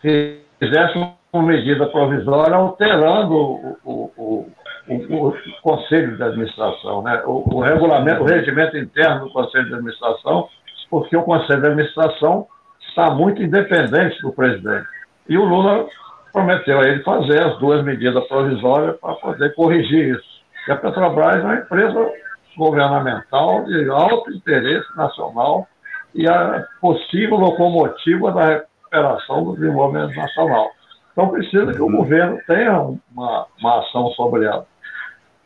fizesse 0.00 0.98
uma 1.32 1.42
medida 1.42 1.86
provisória 1.86 2.54
alterando 2.54 3.34
o, 3.34 3.78
o, 3.84 4.12
o, 4.16 4.50
o 4.88 5.34
conselho 5.62 6.16
de 6.16 6.22
administração, 6.22 7.02
né? 7.02 7.22
O, 7.24 7.60
regulamento, 7.60 8.22
o 8.22 8.26
regimento 8.26 8.76
interno 8.76 9.26
do 9.26 9.32
conselho 9.32 9.66
de 9.66 9.74
administração, 9.74 10.48
porque 10.90 11.16
o 11.16 11.22
conselho 11.22 11.60
de 11.60 11.66
administração 11.68 12.46
está 12.88 13.10
muito 13.10 13.42
independente 13.42 14.20
do 14.20 14.32
presidente. 14.32 14.86
E 15.28 15.38
o 15.38 15.44
Lula 15.44 15.86
prometeu 16.32 16.80
a 16.80 16.88
ele 16.88 17.02
fazer 17.02 17.40
as 17.40 17.58
duas 17.58 17.84
medidas 17.84 18.26
provisórias 18.26 18.96
para 18.98 19.14
poder 19.14 19.54
corrigir 19.54 20.16
isso. 20.16 20.42
E 20.66 20.72
a 20.72 20.76
Petrobras 20.76 21.36
é 21.36 21.44
uma 21.44 21.54
empresa 21.56 22.10
governamental 22.56 23.64
de 23.64 23.88
alto 23.88 24.30
interesse 24.32 24.86
nacional 24.96 25.66
e 26.14 26.28
a 26.28 26.64
possível 26.80 27.36
locomotiva 27.36 28.32
da 28.32 28.46
recuperação 28.46 29.44
do 29.44 29.54
desenvolvimento 29.54 30.14
nacional. 30.14 30.70
Então 31.12 31.28
precisa 31.28 31.72
que 31.72 31.82
o 31.82 31.90
governo 31.90 32.38
tenha 32.46 32.80
uma, 32.80 33.46
uma 33.58 33.80
ação 33.80 34.10
sobre 34.12 34.44
ela. 34.44 34.66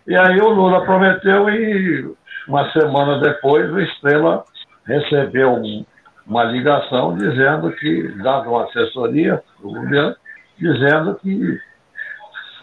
E 0.06 0.16
aí 0.16 0.40
o 0.40 0.48
Lula 0.50 0.84
prometeu 0.84 1.50
e 1.50 2.14
uma 2.46 2.70
semana 2.70 3.18
depois 3.18 3.70
o 3.72 3.80
Estrela 3.80 4.44
recebeu 4.86 5.60
uma 6.26 6.44
ligação 6.44 7.16
dizendo 7.16 7.72
que, 7.72 8.08
dado 8.22 8.50
uma 8.50 8.64
assessoria 8.64 9.42
do 9.60 9.68
governo, 9.68 10.14
dizendo 10.58 11.14
que 11.16 11.60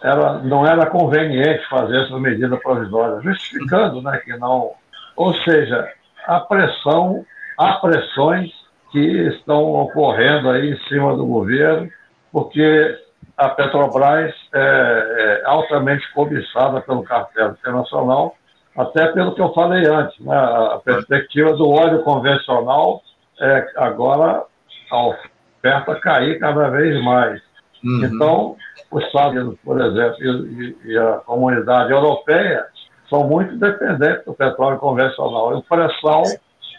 era, 0.02 0.38
não 0.38 0.66
era 0.66 0.86
conveniente 0.86 1.68
fazer 1.68 2.04
essa 2.04 2.18
medida 2.18 2.56
provisória, 2.56 3.20
justificando 3.22 4.02
né, 4.02 4.18
que 4.24 4.36
não. 4.36 4.72
Ou 5.16 5.34
seja, 5.42 5.88
a 6.26 6.40
pressão, 6.40 7.24
há 7.58 7.74
pressões 7.74 8.50
que 8.90 8.98
estão 8.98 9.62
ocorrendo 9.72 10.50
aí 10.50 10.70
em 10.70 10.78
cima 10.88 11.16
do 11.16 11.26
governo, 11.26 11.90
porque 12.32 12.98
a 13.36 13.48
Petrobras 13.48 14.34
é, 14.54 14.58
é 14.58 15.42
altamente 15.44 16.10
cobiçada 16.12 16.80
pelo 16.80 17.02
cartel 17.02 17.50
internacional, 17.50 18.36
até 18.76 19.06
pelo 19.08 19.34
que 19.34 19.40
eu 19.40 19.52
falei 19.52 19.86
antes, 19.86 20.18
né, 20.20 20.36
a 20.36 20.80
perspectiva 20.84 21.52
do 21.52 21.68
óleo 21.70 22.02
convencional 22.02 23.02
é 23.40 23.66
agora 23.76 24.44
a 24.90 25.06
oferta 25.06 26.00
cair 26.00 26.38
cada 26.38 26.68
vez 26.70 27.02
mais. 27.02 27.40
Uhum. 27.84 28.04
Então, 28.04 28.56
os 28.90 29.04
Estados 29.04 29.36
Unidos, 29.36 29.58
por 29.64 29.80
exemplo, 29.80 30.16
e, 30.24 30.76
e, 30.84 30.98
a 30.98 31.14
comunidade 31.24 31.92
europeia 31.92 32.66
são 33.08 33.24
muito 33.24 33.56
dependentes 33.56 34.24
do 34.24 34.34
petróleo 34.34 34.78
convencional. 34.78 35.54
E 35.54 35.58
a 35.58 35.62
pressão, 35.62 36.22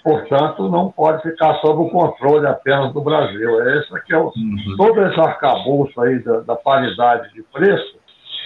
portanto, 0.06 0.70
não 0.70 0.91
pode 0.91 1.24
ficar 1.24 1.56
sob 1.56 1.82
o 1.82 1.89
controle 1.89 2.46
apenas 2.46 2.94
do 2.94 3.02
Brasil. 3.02 3.68
Esse 3.72 3.98
aqui 3.98 4.13
é 4.13 4.18
o, 4.18 4.26
uhum. 4.26 4.76
todo 4.78 5.04
esse 5.04 5.20
arcabouço 5.20 6.00
aí 6.00 6.20
da, 6.20 6.41
da 6.41 6.56
paridade 6.56 7.34
de 7.34 7.41
preço 7.52 7.98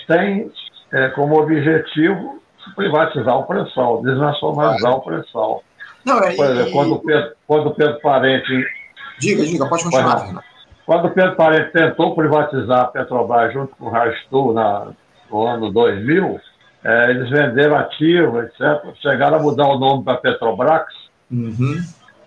tem 0.08 0.50
é, 0.94 1.10
como 1.10 1.38
objetivo 1.38 2.40
privatizar 2.78 3.38
o 3.38 3.44
pré-sal, 3.44 4.02
desnacionalizar 4.02 4.96
o 4.96 5.02
pré-sal. 5.02 5.62
É, 6.08 6.36
Por 6.38 6.46
exemplo, 6.46 6.70
e... 6.70 6.72
quando, 6.72 6.94
o 6.94 7.00
Pedro, 7.00 7.32
quando 7.46 7.68
o 7.68 7.76
Pedro 7.76 8.00
Parente... 8.00 8.66
Diga, 9.20 9.44
diga, 9.44 9.68
pode 9.68 9.84
continuar, 9.84 10.20
Fernando. 10.20 10.44
Quando 10.86 11.06
o 11.08 11.12
Pedro 11.12 11.36
Parente 11.36 11.72
tentou 11.74 12.16
privatizar 12.16 12.80
a 12.80 12.86
Petrobras 12.86 13.54
junto 13.54 13.76
com 13.76 13.88
o 13.88 13.90
Rastu 13.90 14.54
na, 14.54 14.88
no 15.30 15.46
ano 15.46 15.74
2000, 15.74 16.40
é, 16.86 17.10
eles 17.10 17.30
venderam 17.30 17.76
ativos, 17.76 18.46
etc. 18.46 18.96
Chegaram 19.02 19.40
a 19.40 19.42
mudar 19.42 19.68
o 19.68 19.78
nome 19.78 20.06
para 20.06 20.18
Petrobras. 20.18 20.86
Uhum. 21.32 21.78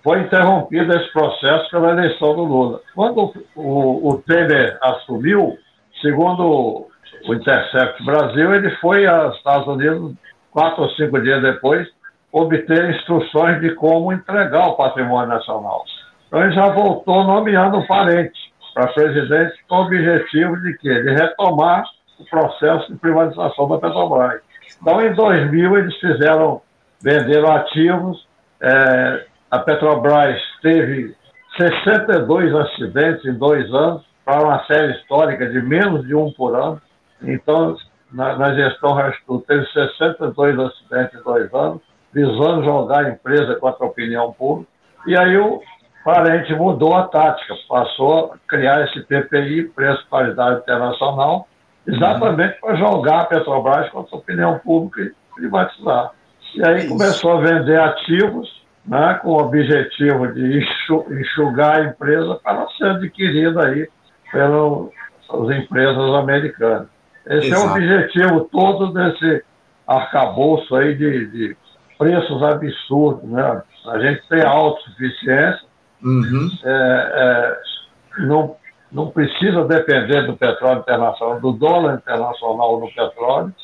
Foi 0.03 0.21
interrompido 0.21 0.93
esse 0.97 1.13
processo 1.13 1.71
pela 1.71 1.93
eleição 1.93 2.35
do 2.35 2.45
Lula. 2.45 2.81
Quando 2.95 3.33
o, 3.55 4.11
o 4.11 4.23
Temer 4.27 4.77
assumiu, 4.83 5.57
segundo 6.01 6.89
o 7.27 7.35
Intercept 7.35 8.05
Brasil, 8.05 8.55
ele 8.55 8.71
foi 8.77 9.07
aos 9.07 9.37
Estados 9.37 9.69
Unidos 9.69 10.15
quatro 10.51 10.83
ou 10.83 10.91
cinco 10.91 11.21
dias 11.21 11.41
depois 11.41 11.89
obter 12.33 12.91
instruções 12.91 13.61
de 13.61 13.75
como 13.75 14.13
entregar 14.13 14.69
o 14.69 14.75
patrimônio 14.75 15.29
nacional. 15.29 15.85
Então 16.27 16.43
ele 16.43 16.53
já 16.53 16.69
voltou 16.71 17.25
nomeando 17.25 17.79
um 17.79 17.87
parente 17.87 18.53
para 18.75 18.89
presidente 18.89 19.55
com 19.69 19.77
o 19.77 19.83
objetivo 19.83 20.57
de 20.63 20.77
quê? 20.79 21.03
De 21.03 21.11
retomar 21.11 21.85
o 22.19 22.25
processo 22.25 22.91
de 22.91 22.99
privatização 22.99 23.69
da 23.69 23.79
Petrobras. 23.79 24.41
Então, 24.81 25.01
em 25.01 25.13
2000, 25.13 25.79
eles 25.79 25.95
fizeram, 25.99 26.63
venderam 27.03 27.53
ativos, 27.53 28.27
é, 28.63 29.27
a 29.51 29.59
Petrobras 29.59 30.41
teve 30.63 31.15
62 31.57 32.55
acidentes 32.55 33.25
em 33.25 33.35
dois 33.35 33.73
anos, 33.75 34.03
para 34.25 34.41
uma 34.43 34.65
série 34.67 34.93
histórica 34.93 35.47
de 35.49 35.61
menos 35.61 36.07
de 36.07 36.15
um 36.15 36.33
por 36.33 36.55
ano. 36.55 36.81
Então, 37.23 37.77
na, 38.13 38.37
na 38.37 38.55
gestão 38.55 38.93
Rastur, 38.93 39.43
teve 39.43 39.67
62 39.67 40.59
acidentes 40.59 41.21
em 41.21 41.23
dois 41.23 41.53
anos, 41.53 41.83
visando 42.13 42.65
jogar 42.65 43.05
a 43.05 43.11
empresa 43.11 43.57
contra 43.57 43.85
a 43.85 43.89
opinião 43.89 44.33
pública. 44.33 44.71
E 45.07 45.17
aí 45.17 45.37
o, 45.37 45.61
Parente 46.05 46.53
mudou 46.55 46.97
a 46.97 47.05
tática, 47.05 47.55
passou 47.69 48.33
a 48.33 48.39
criar 48.49 48.85
esse 48.85 49.01
PPI, 49.03 49.69
Preço 49.69 50.05
Paridade 50.11 50.61
Internacional, 50.61 51.47
exatamente 51.87 52.55
uhum. 52.55 52.61
para 52.61 52.77
jogar 52.77 53.21
a 53.21 53.25
Petrobras 53.27 53.89
contra 53.91 54.17
a 54.17 54.19
opinião 54.19 54.59
pública 54.59 55.01
e 55.03 55.13
privatizar. 55.35 56.11
E 56.55 56.65
aí 56.65 56.89
começou 56.89 57.33
a 57.33 57.41
vender 57.41 57.81
ativos 57.81 58.63
né, 58.87 59.15
com 59.23 59.31
o 59.31 59.41
objetivo 59.41 60.33
de 60.33 60.67
enxugar 61.11 61.81
a 61.81 61.85
empresa 61.85 62.39
para 62.43 62.67
ser 62.77 62.87
adquirida 62.87 63.67
aí 63.67 63.89
pelas 64.31 65.57
empresas 65.57 66.15
americanas. 66.15 66.89
Esse 67.27 67.49
Exato. 67.49 67.63
é 67.63 67.67
o 67.67 67.71
objetivo 67.73 68.41
todo 68.51 68.93
desse 68.93 69.45
arcabouço 69.87 70.75
aí 70.75 70.95
de, 70.95 71.27
de 71.27 71.57
preços 71.99 72.43
absurdos. 72.43 73.29
Né? 73.31 73.63
A 73.87 73.99
gente 73.99 74.29
tem 74.29 74.43
autossuficiência, 74.43 75.73
Uhum. 76.03 76.51
É, 76.65 76.69
é, 77.15 78.23
não, 78.23 78.57
não 78.91 79.11
precisa 79.11 79.65
depender 79.65 80.27
do 80.27 80.37
petróleo 80.37 80.81
internacional, 80.81 81.41
do 81.41 81.53
dólar 81.53 81.95
internacional 81.95 82.81
no 82.81 82.93
petróleo. 82.93 83.55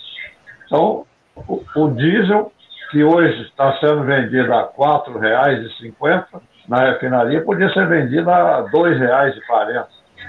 Então, 0.64 1.04
o, 1.36 1.64
o 1.74 1.88
diesel, 1.90 2.52
que 2.90 3.04
hoje 3.04 3.42
está 3.42 3.78
sendo 3.78 4.02
vendido 4.04 4.52
a 4.52 4.62
R$ 4.62 4.68
4,50 4.76 6.24
na 6.68 6.90
refinaria, 6.90 7.42
podia 7.42 7.72
ser 7.72 7.86
vendido 7.86 8.30
a 8.30 8.62
R$ 8.62 8.70
2,40. 8.70 9.86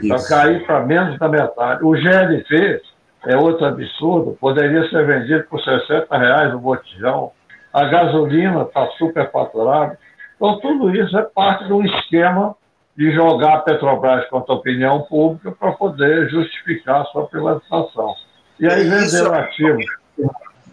Para 0.08 0.28
cair 0.28 0.66
para 0.66 0.86
menos 0.86 1.20
da 1.20 1.28
metade. 1.28 1.84
O 1.84 1.92
GLP 1.92 2.82
é 3.26 3.36
outro 3.36 3.66
absurdo, 3.66 4.38
poderia 4.40 4.88
ser 4.90 5.06
vendido 5.06 5.44
por 5.50 5.62
60 5.62 6.18
reais 6.18 6.54
o 6.54 6.60
botijão. 6.60 7.32
A 7.74 7.86
gasolina 7.86 8.64
está 8.64 8.88
superfaturada. 8.98 9.98
Então, 10.36 10.60
tudo 10.60 10.96
isso 10.96 11.18
é 11.18 11.24
parte 11.24 11.66
de 11.66 11.74
um 11.74 11.84
esquema 11.84 12.56
de 12.96 13.12
jogar 13.12 13.56
a 13.56 13.60
Petrobras 13.60 14.28
contra 14.30 14.54
a 14.54 14.58
opinião 14.58 15.02
pública 15.04 15.52
para 15.52 15.72
poder 15.74 16.30
justificar 16.30 17.02
a 17.02 17.06
sua 17.06 17.28
privatização. 17.28 18.16
E 18.60 18.68
aí 18.68 18.84
vender 18.84 19.28
o 19.28 19.34
ativo. 19.34 19.80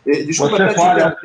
Eh, 0.06 0.22
desculpa, 0.24 0.56
Você 0.56 0.70
fala... 0.70 1.16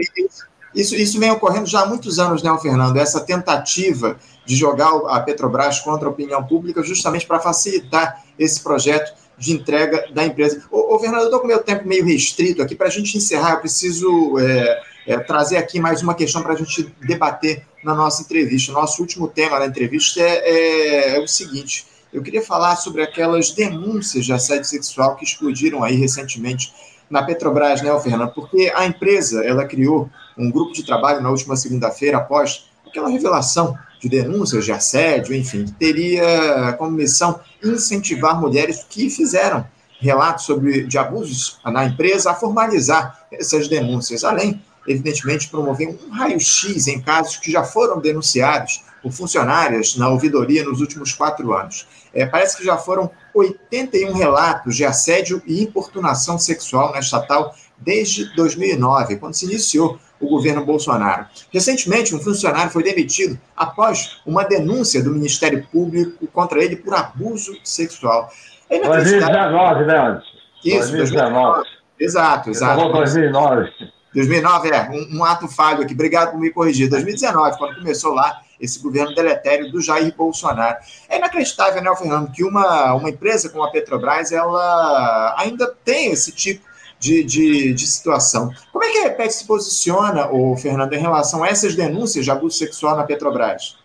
isso, 0.73 0.95
isso 0.95 1.19
vem 1.19 1.31
ocorrendo 1.31 1.65
já 1.65 1.81
há 1.81 1.85
muitos 1.85 2.19
anos, 2.19 2.41
né, 2.41 2.57
Fernando? 2.61 2.97
Essa 2.97 3.19
tentativa 3.21 4.17
de 4.45 4.55
jogar 4.55 4.89
a 5.07 5.19
Petrobras 5.19 5.79
contra 5.79 6.07
a 6.07 6.11
opinião 6.11 6.43
pública 6.43 6.81
justamente 6.83 7.25
para 7.25 7.39
facilitar 7.39 8.23
esse 8.37 8.61
projeto 8.61 9.13
de 9.37 9.53
entrega 9.53 10.05
da 10.13 10.25
empresa. 10.25 10.63
Ô, 10.71 10.95
ô 10.95 10.99
Fernando, 10.99 11.21
eu 11.21 11.25
estou 11.25 11.39
com 11.39 11.47
meu 11.47 11.63
tempo 11.63 11.87
meio 11.87 12.05
restrito 12.05 12.61
aqui. 12.61 12.75
Para 12.75 12.87
a 12.87 12.91
gente 12.91 13.17
encerrar, 13.17 13.53
eu 13.53 13.59
preciso 13.59 14.37
é, 14.39 14.81
é, 15.07 15.17
trazer 15.17 15.57
aqui 15.57 15.79
mais 15.79 16.01
uma 16.01 16.13
questão 16.13 16.43
para 16.43 16.53
a 16.53 16.55
gente 16.55 16.93
debater 17.01 17.65
na 17.83 17.95
nossa 17.95 18.21
entrevista. 18.21 18.71
Nosso 18.71 19.01
último 19.01 19.27
tema 19.27 19.59
da 19.59 19.65
entrevista 19.65 20.21
é, 20.21 20.25
é, 20.25 21.15
é, 21.17 21.19
o 21.19 21.27
seguinte: 21.27 21.87
eu 22.13 22.21
queria 22.21 22.41
falar 22.41 22.75
sobre 22.75 23.01
aquelas 23.01 23.51
denúncias 23.51 24.25
de 24.25 24.33
assédio 24.33 24.65
sexual 24.65 25.15
que 25.15 25.25
explodiram 25.25 25.83
aí 25.83 25.95
recentemente 25.95 26.71
na 27.09 27.23
Petrobras, 27.23 27.81
né, 27.81 27.99
Fernando? 27.99 28.33
Porque 28.33 28.71
a 28.75 28.85
empresa 28.85 29.43
ela 29.43 29.65
criou 29.65 30.09
um 30.41 30.51
grupo 30.51 30.73
de 30.73 30.85
trabalho 30.85 31.21
na 31.21 31.29
última 31.29 31.55
segunda-feira 31.55 32.17
após 32.17 32.65
aquela 32.85 33.09
revelação 33.09 33.77
de 33.99 34.09
denúncias 34.09 34.65
de 34.65 34.71
assédio, 34.71 35.35
enfim, 35.35 35.65
que 35.65 35.73
teria 35.73 36.73
como 36.77 36.91
missão 36.91 37.39
incentivar 37.63 38.39
mulheres 38.39 38.85
que 38.89 39.09
fizeram 39.09 39.65
relatos 39.99 40.45
sobre 40.45 40.83
de 40.83 40.97
abusos 40.97 41.59
na 41.63 41.85
empresa 41.85 42.31
a 42.31 42.33
formalizar 42.33 43.27
essas 43.31 43.67
denúncias, 43.67 44.23
além, 44.23 44.59
evidentemente, 44.87 45.45
de 45.45 45.51
promover 45.51 45.89
um 45.89 46.09
raio-x 46.09 46.87
em 46.87 46.99
casos 46.99 47.37
que 47.37 47.51
já 47.51 47.63
foram 47.63 47.99
denunciados 47.99 48.83
por 49.03 49.11
funcionárias 49.11 49.95
na 49.95 50.09
ouvidoria 50.09 50.63
nos 50.63 50.81
últimos 50.81 51.13
quatro 51.13 51.53
anos. 51.53 51.87
É, 52.13 52.25
parece 52.25 52.57
que 52.57 52.65
já 52.65 52.77
foram 52.77 53.09
81 53.33 54.13
relatos 54.13 54.75
de 54.75 54.83
assédio 54.83 55.41
e 55.45 55.61
importunação 55.61 56.37
sexual 56.37 56.91
na 56.91 56.99
estatal 56.99 57.55
desde 57.77 58.35
2009, 58.35 59.17
quando 59.17 59.33
se 59.33 59.45
iniciou 59.45 59.99
o 60.21 60.29
governo 60.29 60.63
Bolsonaro. 60.63 61.25
Recentemente, 61.51 62.15
um 62.15 62.19
funcionário 62.19 62.71
foi 62.71 62.83
demitido 62.83 63.39
após 63.57 64.21
uma 64.25 64.43
denúncia 64.43 65.03
do 65.03 65.11
Ministério 65.11 65.67
Público 65.71 66.27
contra 66.27 66.63
ele 66.63 66.75
por 66.75 66.93
abuso 66.93 67.53
sexual. 67.63 68.29
2019, 68.69 69.85
né, 69.85 69.97
Anderson? 69.97 70.27
Isso, 70.63 70.91
2019. 70.91 71.67
Exato, 71.99 72.49
exato. 72.49 72.91
2009. 72.91 73.69
2009, 74.13 74.69
é, 74.69 74.89
um, 74.89 75.19
um, 75.19 75.23
ato 75.23 75.47
falho 75.47 75.83
aqui. 75.83 75.93
Obrigado 75.93 76.31
por 76.31 76.39
me 76.39 76.51
corrigir. 76.51 76.89
2019, 76.89 77.57
quando 77.57 77.75
começou 77.75 78.13
lá 78.13 78.41
esse 78.59 78.79
governo 78.79 79.15
deletério 79.15 79.71
do 79.71 79.81
Jair 79.81 80.13
Bolsonaro. 80.15 80.77
É 81.09 81.17
inacreditável, 81.17 81.81
né, 81.81 81.95
Fernando, 81.95 82.31
que 82.31 82.43
uma, 82.43 82.93
uma 82.93 83.09
empresa 83.09 83.49
como 83.49 83.63
a 83.63 83.71
Petrobras, 83.71 84.31
ela 84.31 85.35
ainda 85.37 85.73
tem 85.83 86.11
esse 86.11 86.31
tipo 86.31 86.70
de, 87.01 87.23
de, 87.23 87.73
de, 87.73 87.87
situação. 87.87 88.51
Como 88.71 88.83
é 88.85 88.91
que 88.91 88.97
a 88.99 89.07
EPET 89.07 89.33
se 89.33 89.47
posiciona, 89.47 90.31
o 90.31 90.55
Fernando, 90.55 90.93
em 90.93 90.99
relação 90.99 91.43
a 91.43 91.47
essas 91.47 91.75
denúncias 91.75 92.23
de 92.23 92.31
abuso 92.31 92.55
sexual 92.55 92.95
na 92.95 93.03
Petrobras? 93.03 93.75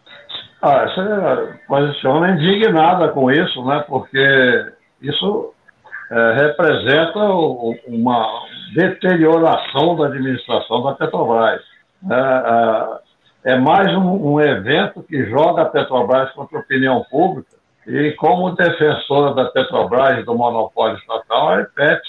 Ah, 0.61 0.85
você 0.85 1.59
posiciona 1.67 2.33
indignada 2.33 3.09
com 3.09 3.31
isso, 3.31 3.65
né? 3.65 3.85
Porque 3.89 4.73
isso 5.01 5.55
é, 6.11 6.33
representa 6.35 7.19
uma 7.89 8.43
deterioração 8.75 9.97
da 9.97 10.07
administração 10.07 10.83
da 10.83 10.93
Petrobras. 10.93 11.63
É, 12.11 13.49
é, 13.49 13.53
é 13.55 13.59
mais 13.59 13.97
um, 13.97 14.35
um, 14.35 14.41
evento 14.41 15.03
que 15.03 15.25
joga 15.31 15.63
a 15.63 15.67
Petrobras 15.67 16.31
contra 16.33 16.59
a 16.59 16.61
opinião 16.61 17.05
pública 17.11 17.57
e 17.87 18.13
como 18.13 18.55
defensora 18.55 19.35
da 19.35 19.47
Petrobras 19.47 20.25
do 20.27 20.35
monopólio 20.35 20.99
estatal, 20.99 21.49
a 21.51 21.61
EPET 21.61 22.03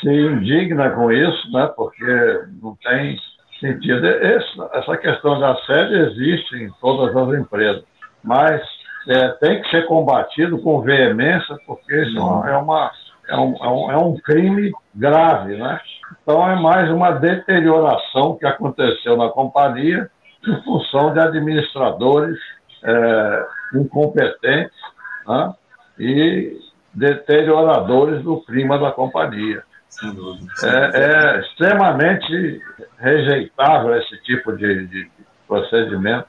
se 0.00 0.08
indigna 0.08 0.90
com 0.90 1.10
isso, 1.10 1.52
né, 1.52 1.66
porque 1.76 2.44
não 2.62 2.76
tem 2.76 3.18
sentido. 3.60 4.06
Esse, 4.06 4.48
essa 4.72 4.96
questão 4.96 5.38
da 5.38 5.56
sede 5.62 5.94
existe 5.94 6.56
em 6.56 6.70
todas 6.80 7.14
as 7.16 7.40
empresas, 7.40 7.84
mas 8.22 8.62
é, 9.08 9.28
tem 9.40 9.62
que 9.62 9.70
ser 9.70 9.86
combatido 9.86 10.58
com 10.58 10.80
veemência, 10.82 11.56
porque 11.66 12.02
isso 12.02 12.18
é, 12.18 12.56
uma, 12.56 12.90
é, 13.28 13.36
um, 13.36 13.56
é, 13.56 13.68
um, 13.68 13.92
é 13.92 13.96
um 13.96 14.16
crime 14.18 14.72
grave. 14.94 15.56
Né? 15.56 15.80
Então, 16.22 16.48
é 16.48 16.56
mais 16.56 16.90
uma 16.90 17.12
deterioração 17.12 18.36
que 18.36 18.46
aconteceu 18.46 19.16
na 19.16 19.28
companhia 19.28 20.10
em 20.46 20.62
função 20.62 21.12
de 21.12 21.20
administradores 21.20 22.38
é, 22.84 23.46
incompetentes 23.74 24.76
né? 25.26 25.54
e 25.98 26.58
deterioradores 26.94 28.22
do 28.22 28.40
clima 28.42 28.78
da 28.78 28.90
companhia. 28.90 29.62
É. 30.62 30.90
É, 30.94 31.40
extremamente 31.40 32.60
rejeitável 32.98 33.96
esse 33.96 34.16
tipo 34.22 34.56
de, 34.56 34.86
de 34.86 35.10
procedimento 35.46 36.28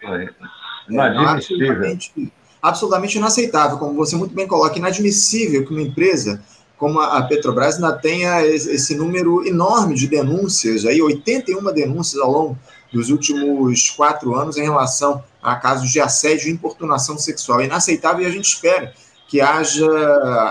inadmissível. 0.90 1.72
Absolutamente, 1.72 2.34
absolutamente 2.62 3.18
inaceitável, 3.18 3.78
como 3.78 3.94
você 3.94 4.16
muito 4.16 4.34
bem 4.34 4.48
coloca, 4.48 4.78
inadmissível 4.78 5.66
que 5.66 5.72
uma 5.72 5.82
empresa 5.82 6.42
como 6.80 7.02
a 7.02 7.22
Petrobras 7.24 7.76
ainda 7.76 7.92
tenha 7.92 8.42
esse 8.46 8.96
número 8.96 9.46
enorme 9.46 9.94
de 9.96 10.08
denúncias, 10.08 10.86
aí 10.86 11.02
81 11.02 11.62
denúncias 11.74 12.22
ao 12.22 12.32
longo 12.32 12.58
dos 12.92 13.10
últimos 13.10 13.90
quatro 13.92 14.34
anos 14.34 14.58
em 14.58 14.64
relação 14.64 15.22
a 15.44 15.58
casos 15.58 15.92
de 15.92 16.00
assédio 16.00 16.48
e 16.48 16.52
importunação 16.52 17.18
sexual. 17.18 17.60
É 17.60 17.66
inaceitável 17.66 18.24
e 18.24 18.26
a 18.26 18.32
gente 18.32 18.46
espera 18.46 18.94
que 19.28 19.42
haja, 19.42 19.86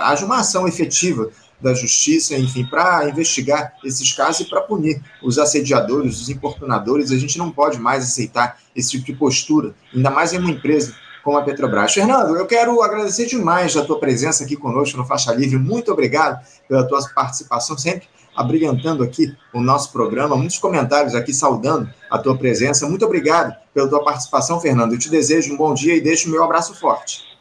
haja 0.05 0.27
uma 0.27 0.41
ação 0.41 0.69
efetiva 0.69 1.31
da 1.61 1.75
Justiça, 1.75 2.37
enfim, 2.37 2.65
para 2.65 3.09
investigar 3.09 3.75
esses 3.85 4.13
casos 4.13 4.43
e 4.43 4.51
para 4.51 4.61
punir 4.61 5.03
os 5.23 5.39
assediadores, 5.39 6.21
os 6.21 6.29
importunadores. 6.29 7.11
A 7.11 7.19
gente 7.19 7.39
não 7.39 7.51
pode 7.51 7.79
mais 7.79 8.05
aceitar 8.05 8.59
esse 8.75 8.91
tipo 8.91 9.07
de 9.07 9.13
postura, 9.15 9.75
ainda 9.95 10.11
mais 10.11 10.33
em 10.33 10.39
uma 10.39 10.51
empresa 10.51 10.95
como 11.23 11.37
a 11.37 11.43
Petrobras. 11.43 11.93
Fernando, 11.93 12.37
eu 12.37 12.47
quero 12.47 12.81
agradecer 12.83 13.27
demais 13.27 13.77
a 13.77 13.85
tua 13.85 13.99
presença 13.99 14.45
aqui 14.45 14.57
conosco 14.57 14.97
no 14.97 15.05
Faixa 15.05 15.33
Livre. 15.33 15.59
Muito 15.59 15.93
obrigado 15.93 16.43
pela 16.69 16.87
tua 16.87 17.01
participação, 17.15 17.77
sempre 17.77 18.09
abrilhantando 18.35 19.03
aqui 19.03 19.37
o 19.53 19.61
nosso 19.61 19.93
programa. 19.93 20.37
Muitos 20.37 20.59
comentários 20.59 21.15
aqui 21.15 21.35
saudando 21.35 21.93
a 22.09 22.19
tua 22.19 22.39
presença. 22.39 22.89
Muito 22.89 23.05
obrigado 23.05 23.55
pela 23.75 23.89
tua 23.89 24.03
participação, 24.05 24.61
Fernando. 24.61 24.93
Eu 24.93 24.99
te 24.99 25.11
desejo 25.11 25.53
um 25.53 25.57
bom 25.57 25.75
dia 25.75 25.97
e 25.97 26.01
deixo 26.01 26.29
o 26.29 26.31
meu 26.31 26.45
abraço 26.45 26.73
forte. 26.75 27.38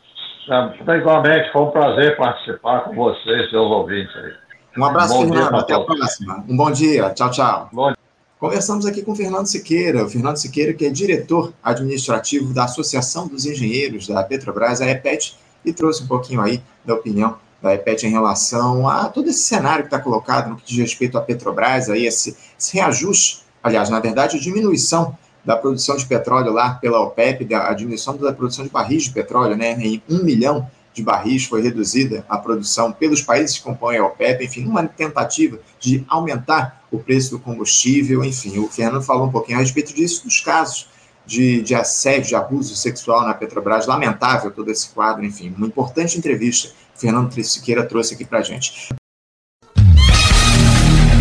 É, 0.50 0.98
igualmente, 0.98 1.52
foi 1.52 1.62
um 1.62 1.72
prazer 1.72 2.16
participar 2.16 2.82
com 2.86 2.96
vocês, 2.96 3.50
seus 3.50 3.70
ouvintes 3.70 4.16
aí. 4.16 4.34
Um 4.78 4.86
abraço, 4.86 5.18
um 5.18 5.28
Fernando. 5.28 5.56
Até 5.56 5.74
a 5.74 5.80
próxima. 5.82 6.46
Um 6.48 6.56
bom 6.56 6.72
dia. 6.72 7.10
Tchau, 7.12 7.32
tchau. 7.32 7.70
Bom 7.74 7.94
Conversamos 8.40 8.86
aqui 8.86 9.02
com 9.02 9.14
o 9.14 9.16
Fernando 9.16 9.48
Siqueira, 9.48 10.06
o 10.06 10.10
Fernando 10.10 10.38
Siqueira, 10.38 10.72
que 10.72 10.86
é 10.86 10.92
diretor 10.92 11.52
administrativo 11.64 12.54
da 12.54 12.66
Associação 12.66 13.28
dos 13.28 13.48
Engenheiros 13.48 14.08
da 14.08 14.24
Petrobras, 14.24 14.80
a 14.80 14.88
EPET, 14.88 15.36
e 15.66 15.74
trouxe 15.74 16.04
um 16.04 16.08
pouquinho 16.08 16.42
aí 16.42 16.62
da 16.86 16.94
opinião 16.94 17.36
da 17.60 17.74
EPET 17.74 18.06
em 18.06 18.12
relação 18.12 18.88
a 18.88 19.10
todo 19.10 19.28
esse 19.28 19.42
cenário 19.42 19.86
que 19.86 19.88
está 19.88 20.00
colocado 20.00 20.52
no 20.52 20.56
que 20.56 20.68
diz 20.68 20.78
respeito 20.78 21.18
à 21.18 21.22
Petrobras, 21.22 21.90
aí 21.90 22.06
esse, 22.06 22.38
esse 22.58 22.76
reajuste, 22.76 23.44
aliás, 23.64 23.90
na 23.90 24.00
verdade, 24.00 24.38
a 24.38 24.40
diminuição 24.40 25.18
da 25.48 25.56
produção 25.56 25.96
de 25.96 26.06
petróleo 26.06 26.52
lá 26.52 26.72
pela 26.72 27.00
OPEP, 27.00 27.46
da, 27.46 27.70
a 27.70 27.74
diminuição 27.74 28.18
da 28.18 28.34
produção 28.34 28.66
de 28.66 28.70
barris 28.70 29.04
de 29.04 29.12
petróleo, 29.12 29.56
né, 29.56 29.78
em 29.80 30.04
um 30.10 30.22
milhão 30.22 30.70
de 30.94 31.02
barris 31.02 31.46
foi 31.46 31.62
reduzida 31.62 32.26
a 32.28 32.38
produção 32.38 32.92
pelos 32.92 33.22
países 33.22 33.58
que 33.58 33.64
compõem 33.64 33.98
a 33.98 34.06
OPEP, 34.06 34.44
enfim, 34.44 34.66
uma 34.66 34.86
tentativa 34.86 35.58
de 35.80 36.04
aumentar 36.10 36.84
o 36.92 37.00
preço 37.00 37.32
do 37.32 37.40
combustível, 37.40 38.26
enfim, 38.26 38.60
o 38.60 38.68
Fernando 38.68 39.02
falou 39.02 39.28
um 39.28 39.32
pouquinho 39.32 39.58
a 39.58 39.62
respeito 39.62 39.94
disso, 39.94 40.26
dos 40.26 40.42
casos 40.42 40.90
de, 41.26 41.62
de 41.62 41.74
assédio, 41.74 42.28
de 42.28 42.36
abuso 42.36 42.76
sexual 42.76 43.26
na 43.26 43.34
Petrobras, 43.34 43.88
lamentável 43.88 44.52
todo 44.52 44.70
esse 44.70 44.90
quadro, 44.90 45.24
enfim, 45.24 45.54
uma 45.56 45.68
importante 45.68 46.18
entrevista 46.18 46.68
que 46.68 46.98
o 46.98 47.00
Fernando 47.00 47.42
Siqueira 47.42 47.86
trouxe 47.86 48.16
aqui 48.16 48.26
para 48.26 48.42
gente. 48.42 48.90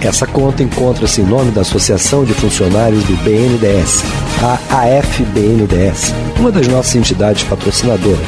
Essa 0.02 0.26
conta 0.26 0.64
encontra-se 0.64 1.20
em 1.22 1.26
nome 1.26 1.52
da 1.52 1.62
Associação 1.62 2.26
de 2.26 2.34
Funcionários 2.34 3.04
do 3.04 3.16
BNDES, 3.18 4.04
a 4.42 4.58
AFBNDES, 4.78 6.12
uma 6.40 6.52
das 6.52 6.68
nossas 6.68 6.96
entidades 6.96 7.44
patrocinadoras, 7.44 8.28